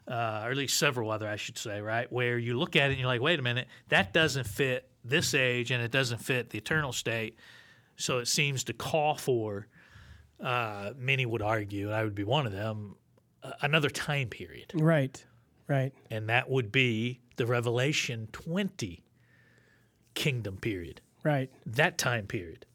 uh, 0.09 0.41
or 0.43 0.53
at 0.53 0.57
least 0.57 0.79
several 0.79 1.11
other, 1.11 1.29
I 1.29 1.37
should 1.37 1.59
say, 1.59 1.83
right? 1.83 2.11
Where 2.11 2.39
you 2.39 2.59
look 2.59 2.77
at 2.77 2.89
it 2.89 2.93
and 2.93 2.99
you're 2.99 3.09
like, 3.09 3.21
wait 3.21 3.39
a 3.39 3.43
minute, 3.43 3.69
that 3.89 4.15
doesn't 4.15 4.47
fit 4.47 4.89
this 5.05 5.35
age 5.35 5.71
and 5.71 5.83
it 5.83 5.91
doesn't 5.91 6.23
fit 6.23 6.49
the 6.49 6.57
eternal 6.57 6.93
state. 6.95 7.39
So 7.97 8.19
it 8.19 8.29
seems 8.29 8.65
to 8.65 8.73
call 8.73 9.15
for, 9.17 9.67
uh, 10.41 10.93
many 10.97 11.25
would 11.27 11.43
argue, 11.43 11.87
and 11.87 11.95
I 11.95 12.05
would 12.05 12.15
be 12.15 12.25
one 12.25 12.47
of 12.47 12.53
them, 12.53 12.97
uh, 13.43 13.53
another 13.63 13.89
time 13.91 14.29
period. 14.29 14.73
right. 14.75 15.25
Right. 15.69 15.93
And 16.13 16.29
that 16.29 16.49
would 16.49 16.71
be 16.71 17.21
the 17.37 17.45
Revelation 17.47 18.29
20 18.31 19.03
kingdom 20.15 20.59
period, 20.59 21.01
Right. 21.25 21.51
that 21.67 21.99
time 21.99 22.27
period. 22.27 22.67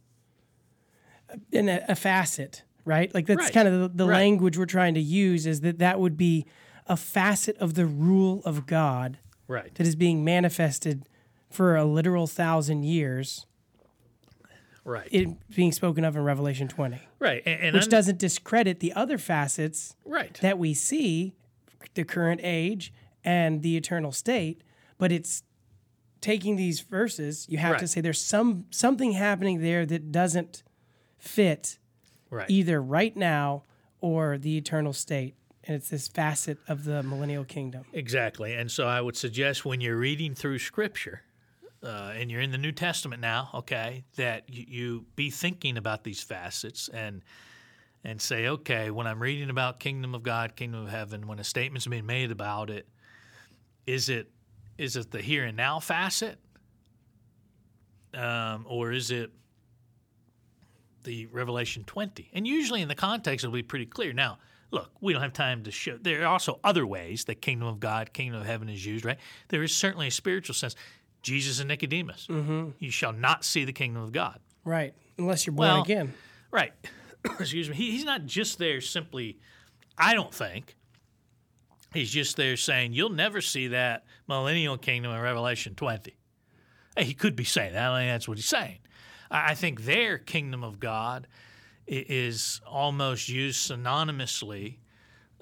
in 1.53 1.69
a, 1.69 1.79
a 1.87 1.95
facet, 1.95 2.63
right? 2.83 3.13
Like 3.15 3.25
that's 3.27 3.43
Right. 3.43 3.53
kind 3.53 3.67
of 3.67 3.79
the, 3.79 4.03
the 4.03 4.09
Right. 4.09 4.17
language 4.17 4.57
we're 4.57 4.65
trying 4.65 4.93
to 4.95 4.99
use 4.99 5.45
is 5.47 5.61
that 5.61 5.79
that 5.79 5.99
would 6.01 6.17
be 6.17 6.45
a 6.87 6.97
facet 6.97 7.55
of 7.59 7.75
the 7.75 7.85
rule 7.85 8.41
of 8.43 8.65
God 8.65 9.17
Right. 9.47 9.73
that 9.75 9.87
is 9.87 9.95
being 9.95 10.25
manifested 10.25 11.07
for 11.49 11.77
a 11.77 11.85
literal 11.85 12.27
thousand 12.27 12.83
years 12.83 13.45
Right. 14.83 15.07
it 15.11 15.29
being 15.55 15.71
spoken 15.71 16.03
of 16.03 16.15
in 16.15 16.23
Revelation 16.23 16.67
20, 16.67 16.99
right. 17.19 17.43
And, 17.45 17.61
and 17.61 17.73
which 17.75 17.83
un- 17.83 17.89
doesn't 17.89 18.17
discredit 18.17 18.79
the 18.79 18.93
other 18.93 19.17
facets 19.17 19.95
right. 20.05 20.33
that 20.41 20.57
we 20.57 20.73
see, 20.73 21.33
the 21.93 22.03
current 22.03 22.41
age 22.43 22.93
and 23.23 23.61
the 23.61 23.77
eternal 23.77 24.11
state, 24.11 24.63
but 24.97 25.11
it's 25.11 25.43
taking 26.21 26.55
these 26.55 26.81
verses, 26.81 27.47
you 27.49 27.57
have 27.57 27.77
to 27.77 27.87
say 27.87 27.99
there's 27.99 28.21
some 28.21 28.65
something 28.69 29.11
happening 29.11 29.61
there 29.61 29.85
that 29.85 30.11
doesn't 30.11 30.63
fit 31.17 31.79
right. 32.29 32.49
either 32.49 32.81
right 32.81 33.15
now 33.17 33.63
or 33.99 34.37
the 34.37 34.57
eternal 34.57 34.93
state. 34.93 35.35
And 35.63 35.75
it's 35.75 35.89
this 35.89 36.07
facet 36.07 36.57
of 36.67 36.85
the 36.85 37.03
millennial 37.03 37.43
kingdom. 37.43 37.85
Exactly. 37.93 38.53
And 38.53 38.71
so 38.71 38.87
I 38.87 38.99
would 38.99 39.15
suggest 39.15 39.63
when 39.63 39.79
you're 39.79 39.97
reading 39.97 40.33
through 40.33 40.57
Scripture, 40.57 41.21
uh, 41.83 42.13
and 42.15 42.29
you're 42.29 42.41
in 42.41 42.51
the 42.51 42.57
New 42.57 42.71
Testament 42.71 43.21
now, 43.21 43.49
okay, 43.53 44.03
that 44.15 44.43
you, 44.47 44.65
you 44.67 45.05
be 45.15 45.29
thinking 45.29 45.77
about 45.77 46.03
these 46.03 46.21
facets 46.21 46.89
and 46.89 47.21
and 48.03 48.19
say, 48.19 48.47
okay, 48.47 48.89
when 48.89 49.05
I'm 49.05 49.21
reading 49.21 49.51
about 49.51 49.79
kingdom 49.79 50.15
of 50.15 50.23
God, 50.23 50.55
kingdom 50.55 50.83
of 50.83 50.89
heaven, 50.89 51.27
when 51.27 51.37
a 51.37 51.43
statement's 51.43 51.85
being 51.85 52.07
made 52.07 52.31
about 52.31 52.71
it, 52.71 52.87
is 53.85 54.09
it 54.09 54.31
is 54.77 54.95
it 54.95 55.11
the 55.11 55.21
here 55.21 55.45
and 55.45 55.55
now 55.55 55.79
facet, 55.79 56.39
um, 58.13 58.65
or 58.67 58.91
is 58.91 59.11
it 59.11 59.31
the 61.03 61.27
Revelation 61.27 61.83
20? 61.85 62.29
And 62.33 62.47
usually 62.47 62.81
in 62.81 62.87
the 62.87 62.95
context, 62.95 63.43
it'll 63.43 63.53
be 63.53 63.63
pretty 63.63 63.85
clear. 63.85 64.13
Now, 64.13 64.39
look, 64.71 64.91
we 65.01 65.13
don't 65.13 65.21
have 65.21 65.33
time 65.33 65.63
to 65.63 65.71
show. 65.71 65.97
There 65.97 66.23
are 66.23 66.27
also 66.27 66.59
other 66.63 66.85
ways 66.85 67.25
that 67.25 67.41
kingdom 67.41 67.67
of 67.67 67.79
God, 67.79 68.13
kingdom 68.13 68.41
of 68.41 68.47
heaven 68.47 68.69
is 68.69 68.85
used, 68.85 69.05
right? 69.05 69.19
There 69.49 69.61
is 69.61 69.75
certainly 69.75 70.07
a 70.07 70.11
spiritual 70.11 70.55
sense. 70.55 70.75
Jesus 71.21 71.59
and 71.59 71.67
Nicodemus, 71.67 72.27
you 72.79 72.91
shall 72.91 73.13
not 73.13 73.45
see 73.45 73.63
the 73.65 73.73
kingdom 73.73 74.01
of 74.03 74.11
God. 74.11 74.39
Right. 74.65 74.93
Unless 75.17 75.45
you're 75.45 75.53
born 75.53 75.67
Well, 75.67 75.81
again. 75.83 76.13
Right. 76.51 76.73
Excuse 77.39 77.69
me. 77.69 77.75
He, 77.75 77.91
he's 77.91 78.05
not 78.05 78.25
just 78.25 78.57
there 78.57 78.81
simply, 78.81 79.37
I 79.97 80.13
don't 80.13 80.33
think. 80.33 80.75
He's 81.93 82.09
just 82.11 82.37
there 82.37 82.55
saying, 82.57 82.93
you'll 82.93 83.09
never 83.09 83.41
see 83.41 83.67
that 83.67 84.05
millennial 84.27 84.77
kingdom 84.77 85.11
in 85.11 85.19
Revelation 85.19 85.75
20. 85.75 86.15
Hey, 86.95 87.03
he 87.03 87.13
could 87.13 87.35
be 87.35 87.43
saying 87.43 87.73
that. 87.73 87.91
I 87.91 87.99
mean, 87.99 88.09
that's 88.09 88.27
what 88.27 88.37
he's 88.37 88.45
saying. 88.47 88.79
I, 89.29 89.51
I 89.51 89.55
think 89.55 89.83
their 89.83 90.17
kingdom 90.17 90.63
of 90.63 90.79
God 90.79 91.27
is 91.87 92.61
almost 92.65 93.27
used 93.29 93.69
synonymously 93.69 94.77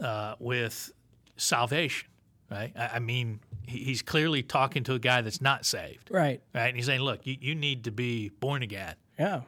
uh, 0.02 0.36
with 0.40 0.92
salvation, 1.38 2.08
right? 2.50 2.72
I, 2.76 2.88
I 2.96 3.00
mean, 3.00 3.40
he's 3.70 4.02
clearly 4.02 4.42
talking 4.44 4.84
to 4.86 4.94
a 4.94 5.00
guy 5.00 5.22
that's 5.22 5.42
not 5.42 5.66
saved, 5.66 6.10
Right. 6.12 6.42
right? 6.54 6.68
And 6.68 6.76
he's 6.76 6.86
saying, 6.88 7.02
look, 7.02 7.26
you, 7.26 7.38
you 7.40 7.56
need 7.56 7.84
to 7.86 7.92
be 7.92 8.30
born 8.30 8.62
again. 8.64 8.96
Yeah. 9.18 9.42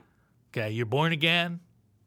Okay, 0.53 0.71
you're 0.71 0.85
born 0.85 1.11
again, 1.13 1.59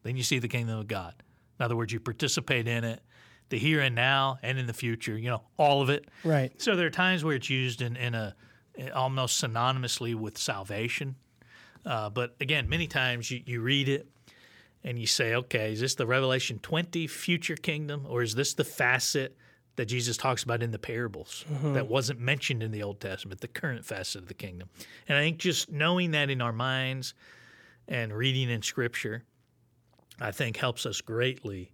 then 0.02 0.16
you 0.16 0.22
see 0.22 0.38
the 0.38 0.48
kingdom 0.48 0.78
of 0.78 0.86
God. 0.86 1.14
In 1.58 1.64
other 1.64 1.76
words, 1.76 1.92
you 1.92 2.00
participate 2.00 2.68
in 2.68 2.84
it, 2.84 3.00
the 3.48 3.58
here 3.58 3.80
and 3.80 3.94
now 3.94 4.38
and 4.42 4.58
in 4.58 4.66
the 4.66 4.72
future, 4.72 5.16
you 5.16 5.30
know, 5.30 5.42
all 5.56 5.80
of 5.82 5.88
it. 5.90 6.06
Right. 6.24 6.52
So 6.60 6.76
there 6.76 6.86
are 6.86 6.90
times 6.90 7.24
where 7.24 7.34
it's 7.36 7.48
used 7.50 7.80
in, 7.82 7.96
in 7.96 8.14
a 8.14 8.34
almost 8.94 9.42
synonymously 9.42 10.14
with 10.14 10.36
salvation. 10.36 11.14
Uh, 11.86 12.10
but 12.10 12.34
again, 12.40 12.68
many 12.68 12.86
times 12.86 13.30
you, 13.30 13.42
you 13.46 13.60
read 13.60 13.88
it 13.88 14.08
and 14.82 14.98
you 14.98 15.06
say, 15.06 15.34
okay, 15.34 15.72
is 15.72 15.80
this 15.80 15.94
the 15.94 16.06
Revelation 16.06 16.58
20 16.58 17.06
future 17.06 17.56
kingdom 17.56 18.04
or 18.08 18.22
is 18.22 18.34
this 18.34 18.54
the 18.54 18.64
facet 18.64 19.36
that 19.76 19.86
Jesus 19.86 20.16
talks 20.16 20.42
about 20.42 20.62
in 20.62 20.70
the 20.70 20.78
parables 20.78 21.44
that 21.62 21.88
wasn't 21.88 22.20
mentioned 22.20 22.62
in 22.62 22.70
the 22.70 22.82
Old 22.82 23.00
Testament, 23.00 23.40
the 23.40 23.48
current 23.48 23.84
facet 23.84 24.22
of 24.22 24.28
the 24.28 24.34
kingdom? 24.34 24.68
And 25.08 25.18
I 25.18 25.22
think 25.22 25.38
just 25.38 25.70
knowing 25.70 26.12
that 26.12 26.30
in 26.30 26.40
our 26.40 26.52
minds 26.52 27.14
and 27.88 28.12
reading 28.12 28.50
in 28.50 28.62
Scripture, 28.62 29.24
I 30.20 30.30
think 30.30 30.56
helps 30.56 30.86
us 30.86 31.00
greatly 31.00 31.72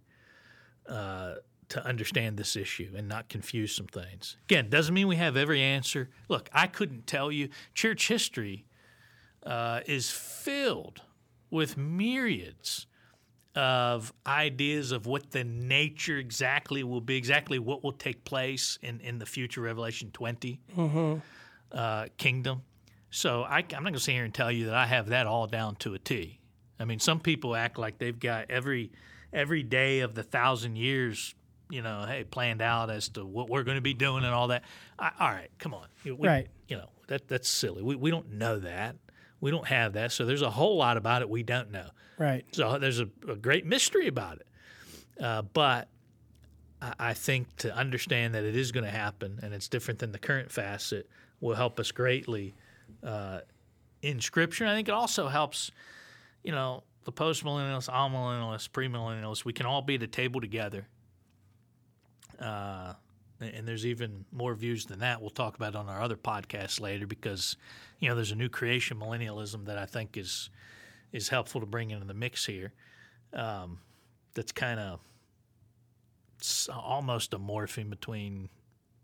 uh, 0.87 1.35
to 1.69 1.85
understand 1.85 2.37
this 2.37 2.55
issue 2.55 2.91
and 2.95 3.07
not 3.07 3.29
confuse 3.29 3.73
some 3.73 3.87
things. 3.87 4.35
Again, 4.45 4.69
doesn't 4.69 4.93
mean 4.93 5.07
we 5.07 5.15
have 5.15 5.37
every 5.37 5.61
answer. 5.61 6.09
Look, 6.27 6.49
I 6.51 6.67
couldn't 6.67 7.07
tell 7.07 7.31
you. 7.31 7.49
Church 7.73 8.07
history 8.07 8.65
uh, 9.45 9.81
is 9.85 10.11
filled 10.11 11.01
with 11.49 11.77
myriads 11.77 12.87
of 13.55 14.13
ideas 14.25 14.91
of 14.91 15.05
what 15.05 15.31
the 15.31 15.43
nature 15.43 16.17
exactly 16.17 16.83
will 16.83 17.01
be, 17.01 17.17
exactly 17.17 17.59
what 17.59 17.83
will 17.83 17.91
take 17.91 18.23
place 18.23 18.77
in, 18.81 18.99
in 19.01 19.19
the 19.19 19.25
future 19.25 19.61
Revelation 19.61 20.09
20 20.11 20.59
uh, 21.71 22.05
kingdom. 22.17 22.61
So 23.09 23.43
I, 23.43 23.57
I'm 23.59 23.65
not 23.71 23.83
going 23.83 23.93
to 23.95 23.99
sit 23.99 24.13
here 24.13 24.23
and 24.23 24.33
tell 24.33 24.51
you 24.51 24.67
that 24.67 24.75
I 24.75 24.85
have 24.85 25.07
that 25.09 25.27
all 25.27 25.47
down 25.47 25.75
to 25.77 25.93
a 25.93 25.99
T. 25.99 26.39
I 26.79 26.85
mean, 26.85 26.99
some 26.99 27.19
people 27.19 27.55
act 27.55 27.77
like 27.77 27.97
they've 27.97 28.17
got 28.19 28.49
every 28.49 28.91
every 29.33 29.63
day 29.63 29.99
of 29.99 30.15
the 30.15 30.23
thousand 30.23 30.77
years, 30.77 31.35
you 31.69 31.81
know, 31.81 32.05
hey, 32.07 32.23
planned 32.23 32.61
out 32.61 32.89
as 32.89 33.09
to 33.09 33.25
what 33.25 33.49
we're 33.49 33.63
going 33.63 33.75
to 33.75 33.81
be 33.81 33.93
doing 33.93 34.23
and 34.23 34.33
all 34.33 34.47
that. 34.47 34.63
I, 34.97 35.11
all 35.19 35.29
right, 35.29 35.49
come 35.59 35.73
on, 35.73 35.85
We- 36.05 36.11
Right. 36.11 36.47
You 36.67 36.77
know 36.77 36.89
that 37.07 37.27
that's 37.27 37.49
silly. 37.49 37.81
We 37.83 37.95
we 37.97 38.11
don't 38.11 38.31
know 38.33 38.59
that. 38.59 38.95
We 39.41 39.51
don't 39.51 39.67
have 39.67 39.93
that. 39.93 40.11
So 40.11 40.25
there's 40.25 40.43
a 40.43 40.49
whole 40.51 40.77
lot 40.77 40.95
about 40.95 41.21
it 41.21 41.29
we 41.29 41.43
don't 41.43 41.71
know. 41.71 41.89
Right. 42.17 42.45
So 42.51 42.77
there's 42.77 42.99
a, 42.99 43.09
a 43.27 43.35
great 43.35 43.65
mystery 43.65 44.07
about 44.07 44.37
it. 44.39 44.47
Uh, 45.21 45.41
but 45.41 45.87
I, 46.81 46.93
I 46.99 47.13
think 47.13 47.53
to 47.57 47.75
understand 47.75 48.35
that 48.35 48.43
it 48.43 48.55
is 48.55 48.71
going 48.71 48.85
to 48.85 48.91
happen 48.91 49.39
and 49.41 49.53
it's 49.53 49.67
different 49.67 49.99
than 49.99 50.11
the 50.11 50.19
current 50.19 50.51
facet 50.51 51.09
will 51.41 51.55
help 51.55 51.79
us 51.79 51.91
greatly 51.91 52.53
uh, 53.03 53.39
in 54.01 54.21
Scripture. 54.21 54.65
I 54.67 54.75
think 54.75 54.87
it 54.87 54.93
also 54.93 55.27
helps, 55.27 55.71
you 56.43 56.51
know, 56.51 56.83
the 57.03 57.11
post 57.11 57.43
millennialists, 57.43 57.89
amillennialists, 57.89 58.69
premillennialists. 58.69 59.43
We 59.43 59.53
can 59.53 59.65
all 59.65 59.81
be 59.81 59.95
at 59.95 60.03
a 60.03 60.07
table 60.07 60.39
together. 60.39 60.87
Uh, 62.39 62.93
and 63.41 63.67
there's 63.67 63.85
even 63.85 64.25
more 64.31 64.53
views 64.53 64.85
than 64.85 64.99
that. 64.99 65.21
We'll 65.21 65.29
talk 65.29 65.55
about 65.55 65.75
on 65.75 65.89
our 65.89 66.01
other 66.01 66.15
podcast 66.15 66.79
later 66.79 67.07
because, 67.07 67.55
you 67.99 68.09
know, 68.09 68.15
there's 68.15 68.31
a 68.31 68.35
new 68.35 68.49
creation 68.49 68.97
millennialism 68.97 69.65
that 69.65 69.77
I 69.77 69.85
think 69.85 70.17
is 70.17 70.49
is 71.11 71.29
helpful 71.29 71.59
to 71.61 71.67
bring 71.67 71.91
into 71.91 72.05
the 72.05 72.13
mix 72.13 72.45
here. 72.45 72.73
Um, 73.33 73.79
that's 74.33 74.51
kind 74.51 74.79
of 74.79 74.99
almost 76.69 77.33
a 77.33 77.39
morphing 77.39 77.89
between 77.89 78.49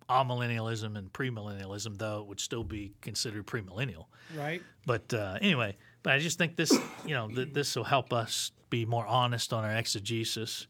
amillennialism 0.10 0.98
and 0.98 1.12
premillennialism, 1.12 1.98
though 1.98 2.22
it 2.22 2.28
would 2.28 2.40
still 2.40 2.64
be 2.64 2.94
considered 3.02 3.46
premillennial. 3.46 4.06
Right. 4.36 4.62
But 4.86 5.14
uh, 5.14 5.38
anyway, 5.42 5.76
but 6.04 6.14
I 6.14 6.20
just 6.20 6.38
think 6.38 6.56
this, 6.56 6.72
you 7.06 7.14
know, 7.14 7.28
th- 7.28 7.54
this 7.54 7.76
will 7.76 7.84
help 7.84 8.14
us 8.14 8.52
be 8.70 8.86
more 8.86 9.06
honest 9.06 9.52
on 9.54 9.66
our 9.66 9.76
exegesis. 9.76 10.68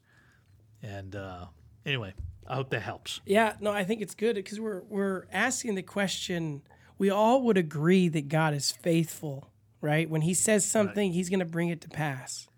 And 0.82 1.14
uh, 1.14 1.46
anyway, 1.86 2.14
I 2.48 2.54
hope 2.54 2.70
that 2.70 2.80
helps. 2.80 3.20
Yeah, 3.26 3.54
no, 3.60 3.70
I 3.70 3.84
think 3.84 4.00
it's 4.00 4.14
good 4.14 4.36
because 4.36 4.58
we're 4.58 4.82
we're 4.88 5.26
asking 5.32 5.74
the 5.74 5.82
question. 5.82 6.62
We 6.96 7.10
all 7.10 7.42
would 7.42 7.58
agree 7.58 8.08
that 8.08 8.28
God 8.28 8.54
is 8.54 8.72
faithful, 8.72 9.50
right? 9.80 10.08
When 10.08 10.22
He 10.22 10.34
says 10.34 10.64
something, 10.64 11.12
He's 11.12 11.28
going 11.28 11.40
to 11.40 11.44
bring 11.44 11.68
it 11.68 11.80
to 11.82 11.88
pass. 11.88 12.48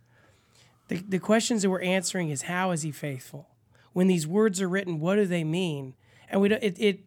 The 0.89 0.97
the 0.97 1.19
questions 1.19 1.63
that 1.63 1.71
we're 1.71 1.83
answering 1.83 2.31
is 2.31 2.43
how 2.43 2.71
is 2.71 2.83
He 2.83 2.93
faithful? 2.93 3.49
When 3.93 4.07
these 4.07 4.27
words 4.27 4.61
are 4.61 4.69
written, 4.69 5.01
what 5.01 5.17
do 5.17 5.27
they 5.27 5.43
mean? 5.45 5.95
And 6.29 6.41
we 6.41 6.49
don't. 6.49 6.63
It, 6.63 6.79
it 6.79 7.01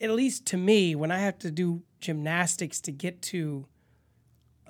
at 0.00 0.10
least 0.10 0.46
to 0.46 0.56
me, 0.56 0.94
when 0.94 1.10
I 1.10 1.18
have 1.18 1.38
to 1.40 1.50
do 1.50 1.82
gymnastics 2.00 2.80
to 2.80 2.92
get 2.92 3.20
to, 3.20 3.66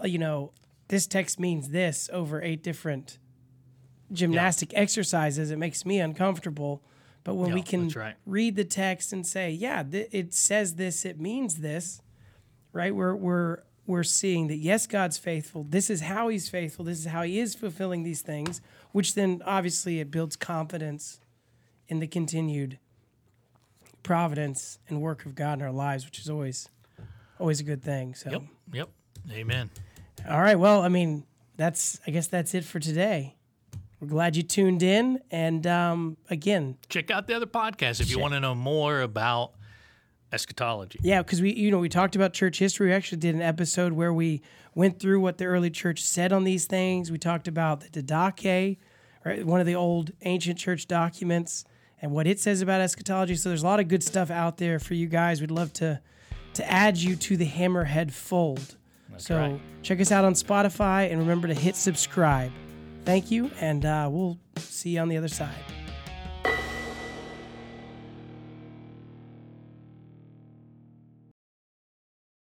uh, 0.02 0.08
you 0.08 0.18
know, 0.18 0.52
this 0.88 1.06
text 1.06 1.38
means 1.38 1.68
this 1.68 2.10
over 2.12 2.42
eight 2.42 2.64
different 2.64 3.18
gymnastic 4.12 4.72
exercises, 4.74 5.52
it 5.52 5.58
makes 5.58 5.86
me 5.86 6.00
uncomfortable. 6.00 6.82
But 7.22 7.34
when 7.34 7.52
we 7.52 7.62
can 7.62 7.88
right. 7.90 8.16
read 8.24 8.56
the 8.56 8.64
text 8.64 9.12
and 9.12 9.26
say, 9.26 9.50
yeah, 9.50 9.82
th- 9.82 10.08
it 10.10 10.32
says 10.32 10.76
this, 10.76 11.04
it 11.04 11.20
means 11.20 11.56
this, 11.56 12.00
right? 12.72 12.94
We're 12.94 13.14
we're 13.14 13.58
we're 13.86 14.04
seeing 14.04 14.46
that 14.46 14.56
yes, 14.56 14.86
God's 14.86 15.18
faithful. 15.18 15.64
This 15.68 15.90
is 15.90 16.02
how 16.02 16.28
He's 16.28 16.48
faithful. 16.48 16.84
This 16.84 17.00
is 17.00 17.06
how 17.06 17.22
He 17.22 17.38
is 17.38 17.54
fulfilling 17.54 18.02
these 18.04 18.22
things. 18.22 18.60
Which 18.92 19.14
then 19.14 19.42
obviously 19.44 20.00
it 20.00 20.10
builds 20.10 20.34
confidence 20.34 21.20
in 21.88 22.00
the 22.00 22.06
continued 22.06 22.78
providence 24.02 24.78
and 24.88 25.00
work 25.00 25.26
of 25.26 25.34
God 25.34 25.58
in 25.58 25.64
our 25.64 25.72
lives, 25.72 26.04
which 26.04 26.18
is 26.18 26.30
always 26.30 26.68
always 27.38 27.60
a 27.60 27.64
good 27.64 27.82
thing. 27.82 28.14
So, 28.14 28.30
Yep. 28.30 28.42
Yep. 28.72 28.88
Amen. 29.32 29.70
all 30.28 30.40
right. 30.40 30.58
Well, 30.58 30.82
I 30.82 30.88
mean, 30.88 31.24
that's 31.56 32.00
I 32.06 32.10
guess 32.10 32.26
that's 32.28 32.54
it 32.54 32.64
for 32.64 32.80
today. 32.80 33.36
We're 34.00 34.08
glad 34.08 34.34
you 34.34 34.42
tuned 34.42 34.82
in, 34.82 35.20
and 35.30 35.66
um, 35.66 36.16
again, 36.30 36.78
Check 36.88 37.10
out 37.10 37.26
the 37.26 37.34
other 37.36 37.46
podcast 37.46 38.00
if 38.00 38.10
you 38.10 38.18
want 38.18 38.32
to 38.32 38.40
know 38.40 38.54
more 38.54 39.02
about 39.02 39.52
eschatology. 40.32 40.98
Yeah, 41.02 41.22
because 41.22 41.42
we, 41.42 41.52
you 41.52 41.70
know, 41.70 41.78
we 41.78 41.88
talked 41.88 42.16
about 42.16 42.32
church 42.32 42.58
history. 42.58 42.88
We 42.88 42.94
actually 42.94 43.18
did 43.18 43.34
an 43.34 43.42
episode 43.42 43.92
where 43.92 44.12
we 44.12 44.42
went 44.74 45.00
through 45.00 45.20
what 45.20 45.38
the 45.38 45.44
early 45.44 45.70
church 45.70 46.02
said 46.02 46.32
on 46.32 46.44
these 46.44 46.64
things. 46.66 47.10
We 47.10 47.18
talked 47.18 47.46
about 47.46 47.80
the 47.92 48.02
Didache, 48.02 48.78
right, 49.24 49.44
one 49.44 49.60
of 49.60 49.66
the 49.66 49.74
old 49.74 50.12
ancient 50.22 50.58
church 50.58 50.86
documents, 50.86 51.64
and 52.00 52.12
what 52.12 52.26
it 52.26 52.40
says 52.40 52.62
about 52.62 52.80
eschatology. 52.80 53.36
So 53.36 53.50
there's 53.50 53.62
a 53.62 53.66
lot 53.66 53.80
of 53.80 53.88
good 53.88 54.02
stuff 54.02 54.30
out 54.30 54.56
there 54.56 54.78
for 54.78 54.94
you 54.94 55.08
guys. 55.08 55.40
We'd 55.40 55.50
love 55.50 55.72
to 55.74 56.00
to 56.54 56.70
add 56.70 56.96
you 56.96 57.14
to 57.14 57.36
the 57.36 57.46
Hammerhead 57.46 58.10
fold 58.10 58.76
That's 59.08 59.26
so 59.26 59.36
right. 59.36 59.60
check 59.82 60.00
us 60.00 60.10
out 60.10 60.24
on 60.24 60.34
Spotify 60.34 61.08
and 61.10 61.20
remember 61.20 61.46
to 61.46 61.54
hit 61.54 61.76
subscribe. 61.76 62.50
Thank 63.04 63.30
you, 63.30 63.50
and 63.60 63.84
uh, 63.84 64.08
we'll 64.10 64.38
see 64.56 64.90
you 64.90 65.00
on 65.00 65.08
the 65.08 65.16
other 65.16 65.28
side. 65.28 65.79